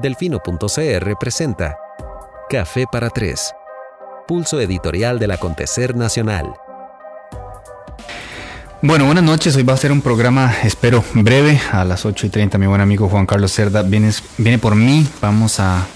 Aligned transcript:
Delfino.cr 0.00 1.16
presenta 1.18 1.78
Café 2.50 2.84
para 2.90 3.08
Tres, 3.08 3.54
pulso 4.28 4.60
editorial 4.60 5.18
del 5.18 5.30
acontecer 5.30 5.96
nacional. 5.96 6.52
Bueno, 8.82 9.06
buenas 9.06 9.24
noches. 9.24 9.56
Hoy 9.56 9.62
va 9.62 9.72
a 9.72 9.78
ser 9.78 9.92
un 9.92 10.02
programa, 10.02 10.54
espero, 10.64 11.02
breve. 11.14 11.58
A 11.72 11.82
las 11.84 12.04
8 12.04 12.26
y 12.26 12.28
30, 12.28 12.58
mi 12.58 12.66
buen 12.66 12.82
amigo 12.82 13.08
Juan 13.08 13.24
Carlos 13.24 13.52
Cerda 13.52 13.82
viene, 13.82 14.10
viene 14.36 14.58
por 14.58 14.74
mí. 14.74 15.08
Vamos 15.22 15.60
a 15.60 15.86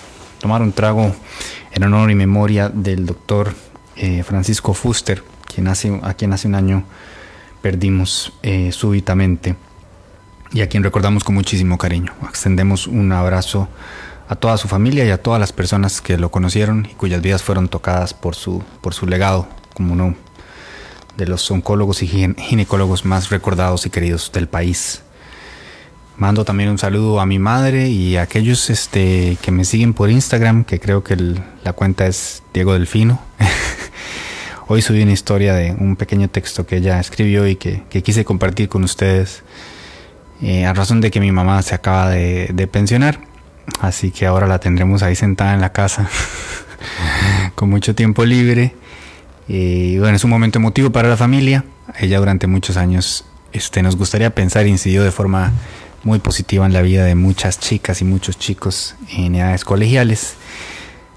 tomar 0.40 0.62
un 0.62 0.72
trago 0.72 1.14
en 1.70 1.82
honor 1.82 2.10
y 2.10 2.14
memoria 2.14 2.70
del 2.70 3.04
doctor 3.04 3.54
eh, 3.96 4.22
Francisco 4.22 4.72
Fuster, 4.72 5.22
quien 5.44 5.68
hace, 5.68 6.00
a 6.02 6.14
quien 6.14 6.32
hace 6.32 6.48
un 6.48 6.54
año 6.54 6.84
perdimos 7.60 8.32
eh, 8.42 8.72
súbitamente 8.72 9.56
y 10.52 10.62
a 10.62 10.68
quien 10.68 10.82
recordamos 10.82 11.24
con 11.24 11.34
muchísimo 11.34 11.78
cariño. 11.78 12.12
Extendemos 12.28 12.86
un 12.86 13.12
abrazo 13.12 13.68
a 14.28 14.36
toda 14.36 14.56
su 14.56 14.68
familia 14.68 15.04
y 15.04 15.10
a 15.10 15.22
todas 15.22 15.40
las 15.40 15.52
personas 15.52 16.00
que 16.00 16.16
lo 16.16 16.30
conocieron 16.30 16.86
y 16.90 16.94
cuyas 16.94 17.22
vidas 17.22 17.42
fueron 17.42 17.68
tocadas 17.68 18.14
por 18.14 18.34
su, 18.34 18.62
por 18.80 18.94
su 18.94 19.06
legado 19.06 19.48
como 19.74 19.92
uno 19.92 20.14
de 21.16 21.26
los 21.26 21.50
oncólogos 21.50 22.02
y 22.02 22.06
ginecólogos 22.06 23.04
más 23.04 23.30
recordados 23.30 23.86
y 23.86 23.90
queridos 23.90 24.30
del 24.32 24.48
país. 24.48 25.02
Mando 26.16 26.44
también 26.44 26.68
un 26.68 26.78
saludo 26.78 27.20
a 27.20 27.26
mi 27.26 27.38
madre 27.38 27.88
y 27.88 28.16
a 28.16 28.22
aquellos 28.22 28.68
este, 28.70 29.38
que 29.40 29.50
me 29.50 29.64
siguen 29.64 29.94
por 29.94 30.10
Instagram, 30.10 30.64
que 30.64 30.78
creo 30.78 31.02
que 31.02 31.16
la 31.64 31.72
cuenta 31.72 32.06
es 32.06 32.42
Diego 32.52 32.74
Delfino. 32.74 33.20
Hoy 34.68 34.82
subí 34.82 35.02
una 35.02 35.12
historia 35.12 35.54
de 35.54 35.72
un 35.72 35.96
pequeño 35.96 36.28
texto 36.28 36.66
que 36.66 36.76
ella 36.76 37.00
escribió 37.00 37.48
y 37.48 37.56
que, 37.56 37.82
que 37.88 38.02
quise 38.02 38.24
compartir 38.24 38.68
con 38.68 38.84
ustedes 38.84 39.42
eh, 40.42 40.64
a 40.64 40.72
razón 40.72 41.00
de 41.00 41.10
que 41.10 41.20
mi 41.20 41.32
mamá 41.32 41.60
se 41.62 41.74
acaba 41.74 42.08
de, 42.08 42.68
pensionar. 42.70 43.20
Así 43.80 44.10
que 44.10 44.26
ahora 44.26 44.46
la 44.46 44.58
tendremos 44.58 45.02
ahí 45.02 45.14
sentada 45.14 45.54
en 45.54 45.60
la 45.60 45.72
casa 45.72 46.08
con 47.54 47.68
mucho 47.68 47.94
tiempo 47.94 48.24
libre. 48.24 48.74
Y 49.48 49.98
bueno, 49.98 50.16
es 50.16 50.24
un 50.24 50.30
momento 50.30 50.58
emotivo 50.58 50.90
para 50.90 51.08
la 51.08 51.16
familia. 51.16 51.64
Ella 51.98 52.18
durante 52.18 52.46
muchos 52.46 52.76
años 52.76 53.24
este, 53.52 53.82
nos 53.82 53.96
gustaría 53.96 54.34
pensar 54.34 54.66
incidió 54.66 55.02
de 55.02 55.10
forma 55.10 55.52
muy 56.02 56.18
positiva 56.18 56.64
en 56.64 56.72
la 56.72 56.82
vida 56.82 57.04
de 57.04 57.14
muchas 57.14 57.58
chicas 57.58 58.00
y 58.00 58.04
muchos 58.04 58.38
chicos 58.38 58.94
en 59.12 59.34
edades 59.34 59.64
colegiales. 59.64 60.34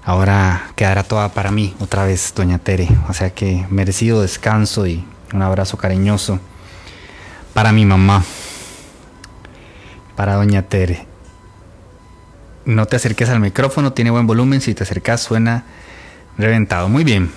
Ahora 0.04 0.72
quedará 0.76 1.02
toda 1.02 1.30
para 1.30 1.50
mí 1.50 1.74
otra 1.80 2.04
vez, 2.04 2.34
doña 2.36 2.58
Tere. 2.58 2.88
O 3.08 3.14
sea 3.14 3.30
que 3.30 3.64
merecido 3.70 4.20
descanso 4.20 4.86
y 4.86 5.02
un 5.32 5.40
abrazo 5.40 5.78
cariñoso 5.78 6.40
para 7.54 7.72
mi 7.72 7.86
mamá 7.86 8.22
para 10.16 10.34
Doña 10.34 10.62
Tere. 10.62 11.06
No 12.64 12.86
te 12.86 12.96
acerques 12.96 13.28
al 13.28 13.40
micrófono, 13.40 13.92
tiene 13.92 14.10
buen 14.10 14.26
volumen. 14.26 14.60
Si 14.60 14.74
te 14.74 14.84
acercas, 14.84 15.22
suena 15.22 15.64
reventado. 16.38 16.88
Muy 16.88 17.04
bien. 17.04 17.30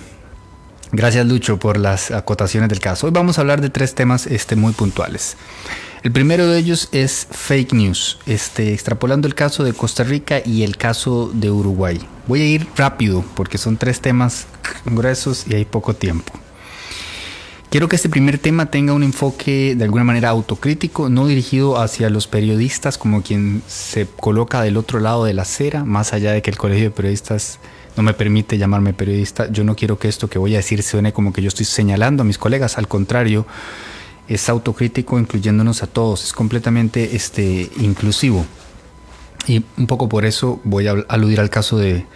Gracias, 0.90 1.26
Lucho, 1.26 1.58
por 1.58 1.76
las 1.76 2.10
acotaciones 2.10 2.70
del 2.70 2.80
caso. 2.80 3.06
Hoy 3.06 3.12
vamos 3.12 3.36
a 3.36 3.42
hablar 3.42 3.60
de 3.60 3.68
tres 3.68 3.94
temas 3.94 4.26
este, 4.26 4.56
muy 4.56 4.72
puntuales. 4.72 5.36
El 6.02 6.12
primero 6.12 6.46
de 6.46 6.58
ellos 6.58 6.88
es 6.92 7.26
fake 7.30 7.72
news, 7.74 8.18
este, 8.24 8.72
extrapolando 8.72 9.26
el 9.26 9.34
caso 9.34 9.64
de 9.64 9.74
Costa 9.74 10.04
Rica 10.04 10.40
y 10.44 10.62
el 10.62 10.76
caso 10.76 11.30
de 11.34 11.50
Uruguay. 11.50 12.00
Voy 12.26 12.40
a 12.40 12.46
ir 12.46 12.66
rápido 12.76 13.24
porque 13.34 13.58
son 13.58 13.76
tres 13.76 14.00
temas 14.00 14.46
gruesos 14.86 15.44
y 15.48 15.54
hay 15.54 15.64
poco 15.64 15.94
tiempo. 15.94 16.32
Quiero 17.70 17.86
que 17.86 17.96
este 17.96 18.08
primer 18.08 18.38
tema 18.38 18.70
tenga 18.70 18.94
un 18.94 19.02
enfoque 19.02 19.74
de 19.76 19.84
alguna 19.84 20.02
manera 20.02 20.30
autocrítico, 20.30 21.10
no 21.10 21.26
dirigido 21.26 21.78
hacia 21.78 22.08
los 22.08 22.26
periodistas 22.26 22.96
como 22.96 23.22
quien 23.22 23.62
se 23.66 24.06
coloca 24.06 24.62
del 24.62 24.78
otro 24.78 25.00
lado 25.00 25.26
de 25.26 25.34
la 25.34 25.42
acera, 25.42 25.84
más 25.84 26.14
allá 26.14 26.32
de 26.32 26.40
que 26.40 26.48
el 26.48 26.56
Colegio 26.56 26.84
de 26.84 26.90
Periodistas 26.92 27.58
no 27.94 28.02
me 28.02 28.14
permite 28.14 28.56
llamarme 28.56 28.94
periodista. 28.94 29.52
Yo 29.52 29.64
no 29.64 29.76
quiero 29.76 29.98
que 29.98 30.08
esto 30.08 30.30
que 30.30 30.38
voy 30.38 30.54
a 30.54 30.58
decir 30.58 30.82
suene 30.82 31.12
como 31.12 31.34
que 31.34 31.42
yo 31.42 31.48
estoy 31.48 31.66
señalando 31.66 32.22
a 32.22 32.24
mis 32.24 32.38
colegas, 32.38 32.78
al 32.78 32.88
contrario, 32.88 33.44
es 34.28 34.48
autocrítico 34.48 35.18
incluyéndonos 35.18 35.82
a 35.82 35.88
todos, 35.88 36.24
es 36.24 36.32
completamente 36.32 37.16
este, 37.16 37.70
inclusivo. 37.80 38.46
Y 39.46 39.62
un 39.76 39.86
poco 39.86 40.08
por 40.08 40.24
eso 40.24 40.58
voy 40.64 40.86
a 40.86 40.92
aludir 41.08 41.38
al 41.38 41.50
caso 41.50 41.76
de, 41.76 42.06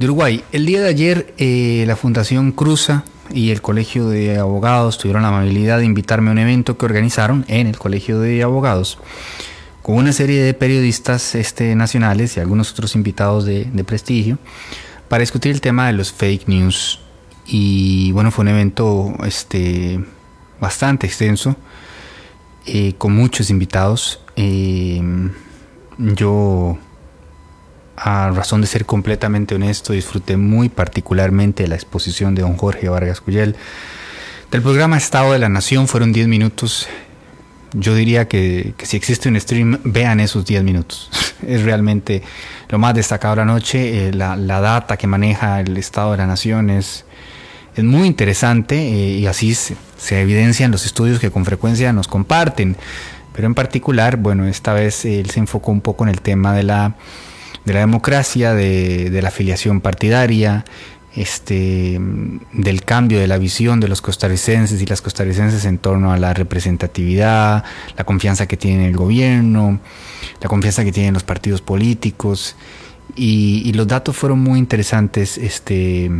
Uruguay. 0.00 0.42
El 0.50 0.66
día 0.66 0.80
de 0.80 0.88
ayer 0.88 1.34
eh, 1.38 1.84
la 1.86 1.94
Fundación 1.94 2.50
Cruza 2.50 3.04
y 3.32 3.50
el 3.50 3.62
Colegio 3.62 4.08
de 4.08 4.38
Abogados 4.38 4.98
tuvieron 4.98 5.22
la 5.22 5.28
amabilidad 5.28 5.78
de 5.78 5.84
invitarme 5.84 6.30
a 6.30 6.32
un 6.32 6.38
evento 6.38 6.76
que 6.76 6.86
organizaron 6.86 7.44
en 7.48 7.66
el 7.66 7.78
Colegio 7.78 8.20
de 8.20 8.42
Abogados 8.42 8.98
con 9.86 9.98
una 9.98 10.12
serie 10.12 10.42
de 10.42 10.52
periodistas 10.52 11.36
este, 11.36 11.76
nacionales 11.76 12.36
y 12.36 12.40
algunos 12.40 12.72
otros 12.72 12.96
invitados 12.96 13.44
de, 13.44 13.66
prestigio 13.86 14.36
para 15.08 15.20
discutir 15.20 15.52
el 15.52 15.60
tema 15.60 15.86
de 15.86 15.92
los 15.92 16.12
fake 16.12 16.48
news. 16.48 16.98
Y 17.46 18.10
bueno, 18.10 18.32
fue 18.32 18.42
un 18.42 18.48
evento 18.48 19.14
este, 19.24 20.04
bastante 20.60 21.06
extenso, 21.06 21.54
eh, 22.66 22.94
con 22.98 23.14
muchos 23.14 23.48
invitados. 23.48 24.20
Eh, 24.34 25.00
yo 25.98 26.78
a 27.96 28.30
razón 28.30 28.60
de 28.60 28.66
ser 28.66 28.84
completamente 28.84 29.54
honesto, 29.54 29.92
disfruté 29.92 30.36
muy 30.36 30.68
particularmente 30.68 31.66
la 31.66 31.74
exposición 31.74 32.34
de 32.34 32.42
don 32.42 32.56
Jorge 32.56 32.88
Vargas 32.88 33.20
Cuyel. 33.20 33.56
Del 34.50 34.62
programa 34.62 34.96
Estado 34.96 35.32
de 35.32 35.38
la 35.38 35.48
Nación 35.48 35.88
fueron 35.88 36.12
10 36.12 36.28
minutos. 36.28 36.86
Yo 37.72 37.94
diría 37.94 38.28
que, 38.28 38.74
si 38.82 38.96
existe 38.96 39.28
un 39.28 39.40
stream, 39.40 39.80
vean 39.84 40.20
esos 40.20 40.44
10 40.44 40.62
minutos. 40.62 41.10
es 41.46 41.62
realmente 41.62 42.22
lo 42.68 42.78
más 42.78 42.94
destacado 42.94 43.34
de 43.34 43.40
la 43.40 43.44
noche. 43.46 44.08
Eh, 44.08 44.12
la, 44.12 44.36
data 44.36 44.96
que 44.96 45.06
maneja 45.06 45.60
el 45.60 45.76
Estado 45.76 46.12
de 46.12 46.18
la 46.18 46.26
Nación 46.26 46.70
es, 46.70 47.04
muy 47.78 48.06
interesante 48.06 48.76
eh, 48.78 49.18
y 49.18 49.26
así 49.26 49.54
se, 49.54 49.76
se 49.98 50.22
evidencian 50.22 50.70
los 50.70 50.86
estudios 50.86 51.18
que 51.18 51.30
con 51.30 51.44
frecuencia 51.44 51.92
nos 51.92 52.08
comparten. 52.08 52.76
Pero 53.34 53.46
en 53.48 53.54
particular, 53.54 54.16
bueno, 54.16 54.46
esta 54.46 54.72
vez 54.72 55.04
él 55.04 55.28
se 55.30 55.40
enfocó 55.40 55.70
un 55.72 55.82
poco 55.82 56.04
en 56.04 56.10
el 56.10 56.22
tema 56.22 56.54
de 56.54 56.62
la 56.62 56.94
de 57.66 57.74
la 57.74 57.80
democracia, 57.80 58.54
de, 58.54 59.18
la 59.20 59.28
afiliación 59.28 59.80
partidaria, 59.80 60.64
este, 61.16 61.98
del 62.52 62.84
cambio 62.84 63.18
de 63.18 63.26
la 63.26 63.38
visión 63.38 63.80
de 63.80 63.88
los 63.88 64.00
costarricenses 64.00 64.80
y 64.80 64.86
las 64.86 65.02
costarricenses 65.02 65.64
en 65.64 65.78
torno 65.78 66.12
a 66.12 66.16
la 66.16 66.32
representatividad, 66.32 67.64
la 67.96 68.04
confianza 68.04 68.46
que 68.46 68.56
tiene 68.56 68.86
el 68.86 68.96
gobierno, 68.96 69.80
la 70.40 70.48
confianza 70.48 70.84
que 70.84 70.92
tienen 70.92 71.12
los 71.12 71.24
partidos 71.24 71.60
políticos. 71.60 72.56
Y, 73.16 73.72
los 73.72 73.88
datos 73.88 74.16
fueron 74.16 74.40
muy 74.40 74.58
interesantes 74.58 75.38
este, 75.38 76.10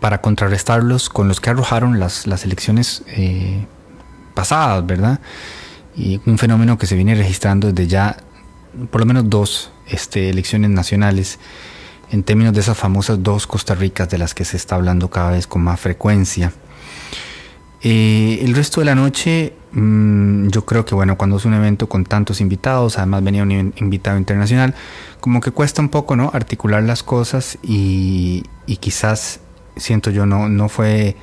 para 0.00 0.20
contrarrestarlos 0.20 1.08
con 1.08 1.28
los 1.28 1.40
que 1.40 1.50
arrojaron 1.50 1.98
las, 1.98 2.26
las 2.26 2.44
elecciones 2.44 3.02
eh, 3.08 3.64
pasadas, 4.34 4.84
¿verdad? 4.84 5.20
Y 5.96 6.20
un 6.26 6.36
fenómeno 6.36 6.76
que 6.76 6.86
se 6.86 6.96
viene 6.96 7.14
registrando 7.14 7.72
desde 7.72 7.86
ya 7.86 8.16
por 8.90 9.00
lo 9.00 9.06
menos 9.06 9.28
dos 9.28 9.70
este, 9.92 10.30
elecciones 10.30 10.70
nacionales 10.70 11.38
en 12.10 12.22
términos 12.22 12.52
de 12.52 12.60
esas 12.60 12.76
famosas 12.76 13.22
dos 13.22 13.46
Costa 13.46 13.74
Ricas 13.74 14.08
de 14.10 14.18
las 14.18 14.34
que 14.34 14.44
se 14.44 14.56
está 14.56 14.74
hablando 14.74 15.08
cada 15.08 15.30
vez 15.30 15.46
con 15.46 15.62
más 15.62 15.80
frecuencia. 15.80 16.52
Eh, 17.82 18.38
el 18.42 18.54
resto 18.54 18.80
de 18.80 18.84
la 18.84 18.94
noche, 18.94 19.54
mm, 19.72 20.48
yo 20.48 20.64
creo 20.64 20.84
que 20.84 20.94
bueno, 20.94 21.16
cuando 21.16 21.38
es 21.38 21.44
un 21.44 21.54
evento 21.54 21.88
con 21.88 22.04
tantos 22.04 22.40
invitados, 22.40 22.98
además 22.98 23.24
venía 23.24 23.42
un 23.42 23.72
invitado 23.76 24.18
internacional, 24.18 24.74
como 25.20 25.40
que 25.40 25.50
cuesta 25.50 25.82
un 25.82 25.88
poco, 25.88 26.14
¿no? 26.14 26.30
Articular 26.32 26.82
las 26.82 27.02
cosas 27.02 27.58
y, 27.62 28.44
quizás, 28.80 29.40
siento 29.76 30.10
yo, 30.10 30.26
no, 30.26 30.48
no 30.48 30.68
fue, 30.68 31.16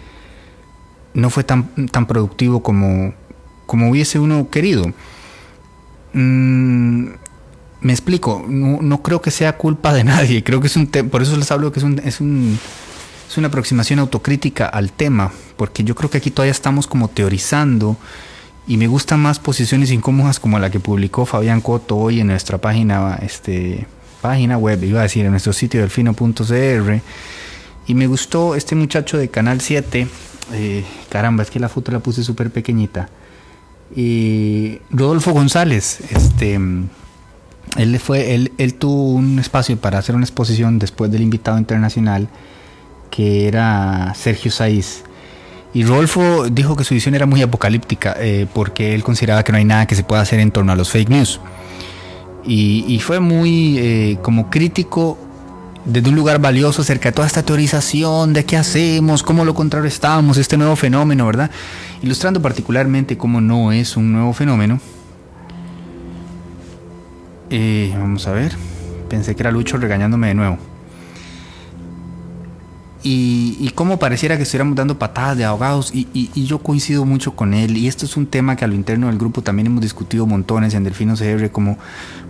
no 1.14 1.30
fue 1.30 1.44
tan, 1.44 1.88
tan 1.88 2.08
productivo 2.08 2.62
como, 2.62 3.14
como 3.66 3.90
hubiese 3.90 4.20
uno 4.20 4.50
querido. 4.50 4.92
Mm, 6.14 7.10
me 7.82 7.94
explico, 7.94 8.46
no, 8.48 9.02
creo 9.02 9.22
que 9.22 9.32
sea 9.32 9.58
culpa 9.58 9.94
de 9.94 10.04
nadie, 10.06 10.44
creo 10.44 10.60
que 10.62 10.68
es 10.68 10.76
un 10.76 10.88
por 10.88 11.22
eso 11.22 11.36
les 11.38 11.52
hablo 11.52 11.72
que 11.72 11.80
es, 11.80 11.84
un, 11.84 12.00
es, 12.00 12.20
un, 12.20 12.60
es 13.30 13.38
una 13.38 13.48
aproximación 13.48 14.00
autocrítica 14.00 14.66
al 14.66 14.92
tema, 14.92 15.32
porque 15.56 15.84
yo 15.84 15.96
creo 15.96 16.10
que 16.10 16.18
aquí 16.18 16.32
todavía 16.32 16.52
estamos 16.52 16.88
como 16.88 17.08
teorizando 17.08 17.98
y 18.68 18.78
me 18.78 18.88
gustan 18.88 19.20
más 19.20 19.40
posiciones 19.40 19.92
incómodas 19.92 20.40
como 20.40 20.60
la 20.60 20.70
que 20.70 20.80
publicó 20.80 21.26
Fabián 21.26 21.62
Coto 21.62 21.98
hoy 21.98 22.20
en 22.20 22.28
nuestra 22.28 22.60
página, 22.60 23.18
este, 23.22 23.88
página 24.22 24.58
web, 24.58 24.84
iba 24.84 25.00
a 25.00 25.04
decir, 25.04 25.26
en 25.26 25.32
nuestro 25.32 25.54
sitio 25.54 25.80
delfino.cr, 25.82 27.02
y 27.88 27.96
me 27.96 28.08
gustó 28.08 28.56
este 28.56 28.76
muchacho 28.76 29.18
de 29.18 29.30
Canal 29.30 29.62
7, 29.62 30.08
eh, 30.54 30.84
caramba, 31.10 31.44
es 31.44 31.50
que 31.50 31.60
la 31.60 31.70
foto 31.70 31.92
la 31.92 32.00
puse 32.00 32.24
súper 32.24 32.52
pequeñita, 32.52 33.10
y 33.96 34.80
Rodolfo 34.92 35.32
González, 35.32 36.02
este 36.12 36.60
él, 37.78 38.00
fue, 38.00 38.36
él, 38.36 38.52
él 38.58 38.74
tuvo 38.76 39.14
un 39.14 39.40
espacio 39.40 39.78
para 39.78 39.98
hacer 39.98 40.16
una 40.16 40.26
exposición 40.26 40.80
después 40.80 41.12
del 41.12 41.22
invitado 41.22 41.58
internacional 41.58 42.28
que 43.10 43.48
era 43.48 44.14
Sergio 44.16 44.52
Saiz. 44.52 45.04
Y 45.74 45.84
Rodolfo 45.84 46.50
dijo 46.50 46.76
que 46.76 46.84
su 46.84 46.96
visión 46.96 47.14
era 47.14 47.26
muy 47.26 47.42
apocalíptica 47.42 48.16
eh, 48.20 48.48
porque 48.54 48.96
él 48.96 49.04
consideraba 49.04 49.44
que 49.44 49.52
no 49.52 49.58
hay 49.60 49.66
nada 49.66 49.86
que 49.86 49.96
se 49.96 50.04
pueda 50.04 50.22
hacer 50.22 50.40
en 50.40 50.52
torno 50.52 50.72
a 50.72 50.76
los 50.76 50.90
fake 50.90 51.10
news. 51.10 51.40
y, 52.46 53.00
fue 53.00 53.20
muy 53.20 53.78
eh, 53.78 54.18
como 54.22 54.50
crítico 54.50 55.18
desde 55.86 56.10
un 56.10 56.16
lugar 56.16 56.40
valioso 56.40 56.82
acerca 56.82 57.10
de 57.10 57.14
toda 57.14 57.28
esta 57.28 57.44
teorización 57.44 58.34
de 58.34 58.46
qué 58.46 58.58
hacemos, 58.58 59.24
cómo 59.24 59.46
lo 59.46 59.54
contrarrestamos, 59.54 60.38
este 60.38 60.58
nuevo 60.58 60.76
fenómeno, 60.76 61.26
¿verdad? 61.26 61.52
Ilustrando 62.02 62.42
particularmente 62.42 63.18
cómo 63.18 63.42
no 63.42 63.72
es 63.72 63.96
un 63.98 64.12
nuevo 64.12 64.34
fenómeno. 64.34 64.80
Eh, 67.50 67.94
vamos 67.98 68.28
a 68.28 68.32
ver, 68.32 68.54
pensé 69.10 69.36
que 69.36 69.44
era 69.44 69.52
Lucho 69.52 69.78
regañándome 69.78 70.28
de 70.28 70.36
nuevo. 70.36 70.58
Y, 73.02 73.72
cómo 73.76 73.98
pareciera 73.98 74.36
que 74.36 74.44
estuviéramos 74.44 74.76
dando 74.76 75.00
patadas 75.00 75.38
de 75.38 75.46
ahogados 75.46 75.92
y, 75.94 76.30
yo 76.46 76.60
coincido 76.60 77.06
mucho 77.06 77.34
con 77.34 77.54
él 77.54 77.78
y 77.78 77.88
esto 77.88 78.06
es 78.06 78.18
un 78.18 78.28
tema 78.28 78.58
que 78.58 78.66
a 78.66 78.68
lo 78.68 78.76
interno 78.76 79.08
del 79.08 79.18
grupo 79.18 79.42
también 79.42 79.68
hemos 79.68 79.82
discutido 79.82 80.26
montones 80.26 80.74
en 80.74 80.84
Delfino 80.84 81.16
CR 81.16 81.50
como, 81.50 81.78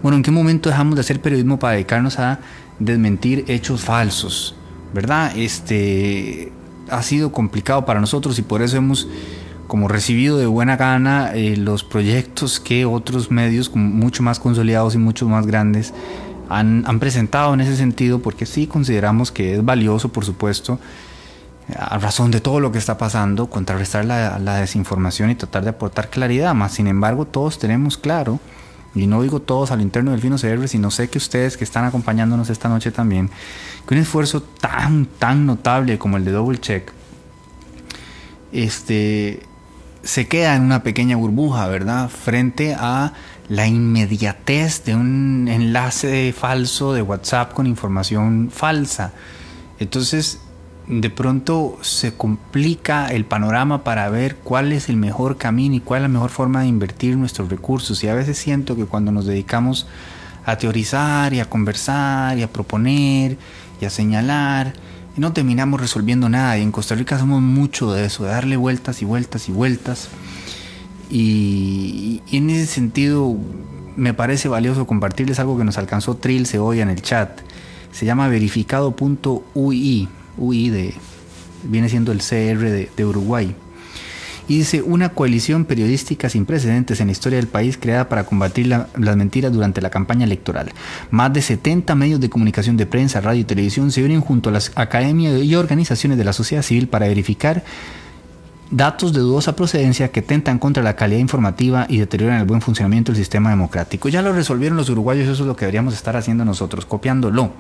bueno, 0.04 0.18
¿en 0.18 0.24
qué 0.24 0.30
momento 0.30 0.69
dejamos 0.69 0.94
de 0.94 1.01
hacer 1.01 1.22
periodismo 1.22 1.57
para 1.57 1.74
dedicarnos 1.74 2.19
a 2.19 2.39
desmentir 2.77 3.45
hechos 3.48 3.81
falsos? 3.81 4.56
¿Verdad? 4.94 5.36
Este 5.36 6.51
ha 6.92 7.01
sido 7.01 7.31
complicado 7.31 7.86
para 7.86 8.00
nosotros 8.00 8.38
y 8.38 8.44
por 8.44 8.62
eso 8.62 8.77
hemos 8.77 9.07
como 9.69 9.88
recibido 9.88 10.38
de 10.38 10.48
buena 10.48 10.75
gana 10.75 11.31
eh, 11.33 11.56
los 11.56 11.86
proyectos 11.86 12.60
que 12.60 12.86
otros 12.86 13.31
medios 13.31 13.74
mucho 13.74 14.24
más 14.24 14.39
consolidados 14.39 14.95
y 14.95 14.98
mucho 14.98 15.30
más 15.30 15.45
grandes 15.45 15.94
han, 16.50 16.83
presentado 17.00 17.54
en 17.54 17.62
ese 17.62 17.77
sentido, 17.77 18.19
porque 18.19 18.48
sí 18.48 18.66
consideramos 18.66 19.31
que 19.31 19.54
es 19.54 19.63
valioso, 19.63 20.10
por 20.10 20.25
supuesto, 20.25 20.80
a 21.77 22.00
razón 22.00 22.31
de 22.31 22.42
todo 22.42 22.60
lo 22.60 22.71
que 22.71 22.80
está 22.80 22.98
pasando, 22.98 23.51
contrarrestar 23.51 24.04
la, 24.06 24.56
desinformación 24.56 25.30
y 25.30 25.36
tratar 25.36 25.63
de 25.63 25.69
aportar 25.69 26.10
claridad. 26.10 26.56
Más 26.56 26.74
sin 26.74 26.88
embargo, 26.88 27.25
todos 27.25 27.60
tenemos 27.60 27.98
claro, 27.98 28.39
y 28.95 29.06
no 29.06 29.22
digo 29.22 29.39
todos 29.39 29.69
al 29.69 29.81
interno 29.81 30.10
del 30.10 30.22
Fino 30.22 30.38
CR, 30.38 30.68
sino 30.68 30.89
sé 30.89 31.12
que 31.12 31.19
ustedes 31.19 31.56
que 31.56 31.63
están 31.63 31.86
acompañándonos 31.86 32.50
esta 32.50 32.68
noche 32.68 32.92
también, 32.92 33.30
que 33.88 33.94
un 33.94 34.01
esfuerzo 34.01 34.42
tan, 34.42 35.06
tan 35.06 35.45
notable 35.45 36.00
como 36.00 36.18
el 36.18 36.25
de 36.25 36.31
Double 36.31 36.57
Check, 36.57 36.92
este, 38.51 39.44
se 40.04 40.28
queda 40.28 40.56
en 40.56 40.63
una 40.63 40.84
pequeña 40.84 41.16
burbuja, 41.18 41.68
¿verdad? 41.68 42.10
Frente 42.10 42.75
a 42.78 43.13
la 43.50 43.68
inmediatez 43.68 44.86
de 44.86 44.96
un 44.96 45.48
enlace 45.50 46.34
falso 46.34 46.94
de 46.94 47.01
WhatsApp 47.01 47.54
con 47.54 47.68
información 47.68 48.50
falsa. 48.51 49.12
Entonces, 49.80 50.40
de 50.88 51.10
pronto 51.10 51.78
se 51.81 52.13
complica 52.16 53.07
el 53.07 53.25
panorama 53.25 53.84
para 53.84 54.10
ver 54.10 54.36
cuál 54.38 54.72
es 54.72 54.90
el 54.90 54.98
mejor 54.98 55.38
camino 55.38 55.75
y 55.75 55.80
cuál 55.80 56.00
es 56.00 56.04
la 56.04 56.10
mejor 56.10 56.31
forma 56.31 56.62
de 56.62 56.68
invertir 56.68 57.16
nuestros 57.18 57.50
recursos. 57.50 58.04
Y 58.04 58.07
a 58.07 58.16
veces 58.16 58.38
siento 58.38 58.75
que 58.75 58.86
cuando 58.86 59.12
nos 59.12 59.25
dedicamos 59.25 59.88
a 60.46 60.57
teorizar 60.57 61.34
y 61.34 61.40
a 61.40 61.50
conversar 61.50 62.38
y 62.38 62.44
a 62.44 62.51
proponer 62.51 63.38
y 63.80 63.86
a 63.86 63.90
señalar, 63.90 64.74
no 65.19 65.33
terminamos 65.33 65.80
resolviendo 65.80 66.30
nada. 66.30 66.57
Y 66.57 66.63
en 66.63 66.71
Costa 66.71 66.95
Rica 66.95 67.19
somos 67.19 67.42
mucho 67.42 67.92
de 67.92 68.06
eso, 68.06 68.24
de 68.24 68.30
darle 68.30 68.57
vueltas 68.57 69.01
y 69.01 69.06
vueltas 69.06 69.50
y 69.50 69.51
vueltas. 69.51 70.10
Y, 71.10 72.21
en 72.31 72.50
ese 72.50 72.68
sentido 72.68 73.36
me 73.95 74.13
parece 74.13 74.48
valioso 74.48 74.88
compartirles 74.88 75.39
algo 75.39 75.57
que 75.57 75.63
nos 75.63 75.77
alcanzó 75.77 76.16
Trilce 76.16 76.60
hoy 76.60 76.81
en 76.81 76.89
el 76.89 77.01
chat. 77.01 77.42
Se 77.92 78.06
llama 78.06 78.27
verificado.ui, 78.27 80.07
UI 80.38 80.69
de, 80.69 80.94
viene 81.63 81.89
siendo 81.89 82.12
el 82.12 82.19
CR 82.19 82.89
de, 82.95 83.06
Uruguay. 83.06 83.56
Y 84.50 84.57
dice, 84.57 84.81
una 84.81 85.10
coalición 85.10 85.63
periodística 85.63 86.28
sin 86.28 86.46
precedentes 86.46 87.00
en 87.00 87.07
la 87.07 87.12
historia 87.13 87.38
del 87.38 87.48
país 87.48 87.78
creada 87.78 88.10
para 88.10 88.25
combatir 88.25 88.68
las 88.68 89.16
mentiras 89.16 89.54
durante 89.54 89.80
la 89.80 89.92
campaña 89.92 90.25
electoral. 90.25 90.72
Más 91.12 91.31
de 91.31 91.42
70 91.42 91.96
medios 91.96 92.19
de 92.19 92.30
comunicación 92.30 92.75
de 92.75 92.86
prensa, 92.86 93.22
radio 93.22 93.40
y 93.40 93.46
televisión 93.46 93.92
se 93.92 94.04
unen 94.04 94.19
junto 94.19 94.50
a 94.50 94.51
las 94.51 94.72
academias 94.75 95.42
y 95.42 95.56
organizaciones 95.56 96.18
de 96.18 96.25
la 96.25 96.34
sociedad 96.34 96.63
civil 96.63 96.88
para 96.88 97.07
verificar 97.07 97.63
datos 98.72 99.13
de 99.13 99.19
dudosa 99.19 99.56
procedencia 99.56 100.12
que 100.12 100.22
tentan 100.22 100.60
contra 100.60 100.84
la 100.84 100.96
calidad 100.96 101.19
informativa 101.19 101.86
y 101.88 101.98
deterioran 101.98 102.40
el 102.40 102.46
buen 102.46 102.62
funcionamiento 102.62 103.12
del 103.12 103.22
sistema 103.22 103.51
democrático. 103.51 104.10
Ya 104.10 104.22
lo 104.22 104.34
resolvieron 104.34 104.78
los 104.78 104.90
uruguayos, 104.90 105.24
eso 105.24 105.44
es 105.44 105.48
lo 105.48 105.56
que 105.56 105.66
deberíamos 105.66 105.94
estar 105.94 106.16
haciendo 106.16 106.44
nosotros, 106.44 106.86
copiándolo. 106.86 107.54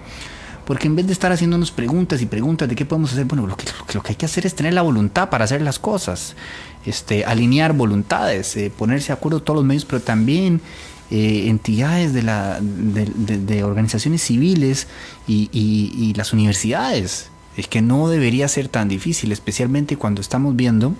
Porque 0.69 0.85
en 0.85 0.95
vez 0.95 1.07
de 1.07 1.13
estar 1.13 1.31
haciéndonos 1.31 1.71
preguntas 1.71 2.21
y 2.21 2.27
preguntas 2.27 2.69
de 2.69 2.75
qué 2.75 2.85
podemos 2.85 3.11
hacer, 3.11 3.25
bueno, 3.25 3.47
lo 3.47 3.57
que, 3.57 3.65
lo 3.95 4.03
que 4.03 4.09
hay 4.09 4.15
que 4.15 4.27
hacer 4.27 4.45
es 4.45 4.53
tener 4.53 4.75
la 4.75 4.83
voluntad 4.83 5.31
para 5.31 5.45
hacer 5.45 5.63
las 5.63 5.79
cosas, 5.79 6.35
este, 6.85 7.25
alinear 7.25 7.73
voluntades, 7.73 8.55
eh, 8.55 8.71
ponerse 8.77 9.07
de 9.07 9.13
acuerdo 9.13 9.41
todos 9.41 9.57
los 9.57 9.65
medios, 9.65 9.85
pero 9.85 9.99
también 9.99 10.61
eh, 11.09 11.45
entidades 11.47 12.13
de, 12.13 12.21
la, 12.21 12.59
de, 12.61 13.63
organizaciones 13.63 14.21
civiles 14.21 14.85
y, 15.27 15.49
y 15.51 16.13
las 16.13 16.33
universidades. 16.33 17.31
Es 17.57 17.67
que 17.67 17.81
no 17.81 18.07
debería 18.07 18.47
ser 18.47 18.67
tan 18.67 18.89
difícil, 18.89 19.31
especialmente 19.31 19.97
cuando 19.97 20.21
estamos 20.21 20.55
viendo 20.55 20.93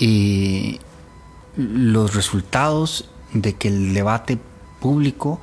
eh, 0.00 0.80
los 1.56 2.16
resultados 2.16 3.08
de 3.34 3.52
que 3.52 3.68
el 3.68 3.94
debate 3.94 4.36
público 4.80 5.40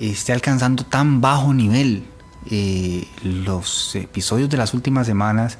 esté 0.00 0.32
alcanzando 0.32 0.84
tan 0.84 1.20
bajo 1.20 1.52
nivel. 1.54 2.04
Eh, 2.50 3.06
los 3.22 3.94
episodios 3.94 4.48
de 4.48 4.56
las 4.56 4.72
últimas 4.72 5.06
semanas, 5.06 5.58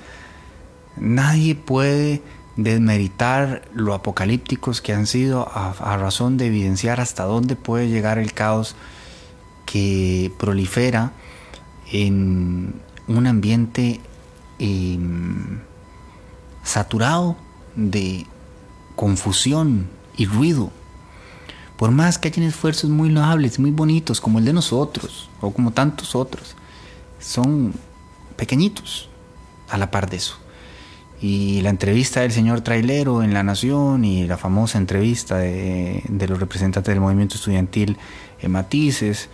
nadie 0.96 1.54
puede 1.54 2.22
desmeritar 2.56 3.62
lo 3.75 3.94
apocalípticos 3.94 4.81
que 4.81 4.92
han 4.92 5.06
sido 5.06 5.48
a 5.54 5.96
razón 5.96 6.37
de 6.37 6.46
evidenciar 6.46 7.00
hasta 7.00 7.25
dónde 7.25 7.54
puede 7.54 7.88
llegar 7.88 8.19
el 8.19 8.32
caos 8.32 8.76
que 9.66 10.32
prolifera 10.38 11.12
en, 11.93 12.75
un 13.06 13.26
ambiente 13.26 14.00
em, 14.58 15.60
saturado 16.62 17.36
de 17.75 18.26
confusión 18.96 19.88
y 20.16 20.26
ruido. 20.26 20.70
Por 21.81 21.93
más 21.93 22.19
que 22.19 22.29
hayan 22.29 22.44
esfuerzos 22.44 22.91
muy 22.91 23.09
loables, 23.09 23.59
muy 23.59 23.71
bonitos, 23.71 24.21
como 24.21 24.38
el 24.38 24.44
de 24.44 24.53
nosotros, 24.53 25.31
o 25.41 25.50
como 25.50 25.71
tantos 25.71 26.15
otros, 26.15 26.55
son 27.19 27.73
pequeñitos 28.37 29.09
a 29.71 29.79
la 29.79 29.91
par 29.91 30.11
de 30.11 30.19
eso. 30.19 30.37
Y 31.23 31.62
la 31.62 31.71
entrevista 31.71 32.21
del 32.21 32.32
señor 32.32 32.61
Trailero 32.61 33.23
en 33.23 33.32
La 33.32 33.43
Nación 33.43 34.05
y 34.05 34.27
la 34.27 34.37
famosa 34.37 34.77
entrevista 34.77 35.38
de, 35.38 36.03
los 36.29 36.38
representantes 36.38 36.93
del 36.93 37.00
movimiento 37.00 37.37
estudiantil 37.37 37.97
en 38.43 38.53
Matices, 38.53 39.31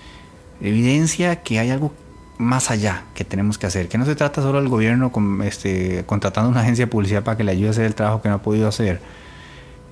evidencia 0.60 1.42
que 1.42 1.58
hay 1.58 1.70
algo 1.70 1.92
más 2.38 2.70
allá 2.70 3.06
que 3.16 3.24
tenemos 3.24 3.58
que 3.58 3.66
hacer, 3.66 3.88
que 3.88 3.98
no 3.98 4.04
se 4.04 4.14
trata 4.14 4.40
solo 4.40 4.60
del 4.60 4.68
gobierno 4.68 5.10
con, 5.10 5.42
este, 5.42 6.04
contratando 6.06 6.48
una 6.48 6.60
agencia 6.60 6.84
de 6.84 6.92
publicidad 6.92 7.24
para 7.24 7.36
que 7.36 7.42
le 7.42 7.50
ayude 7.50 7.66
a 7.66 7.70
hacer 7.72 7.86
el 7.86 7.96
trabajo 7.96 8.22
que 8.22 8.28
no 8.28 8.36
ha 8.36 8.42
podido 8.42 8.68
hacer, 8.68 9.00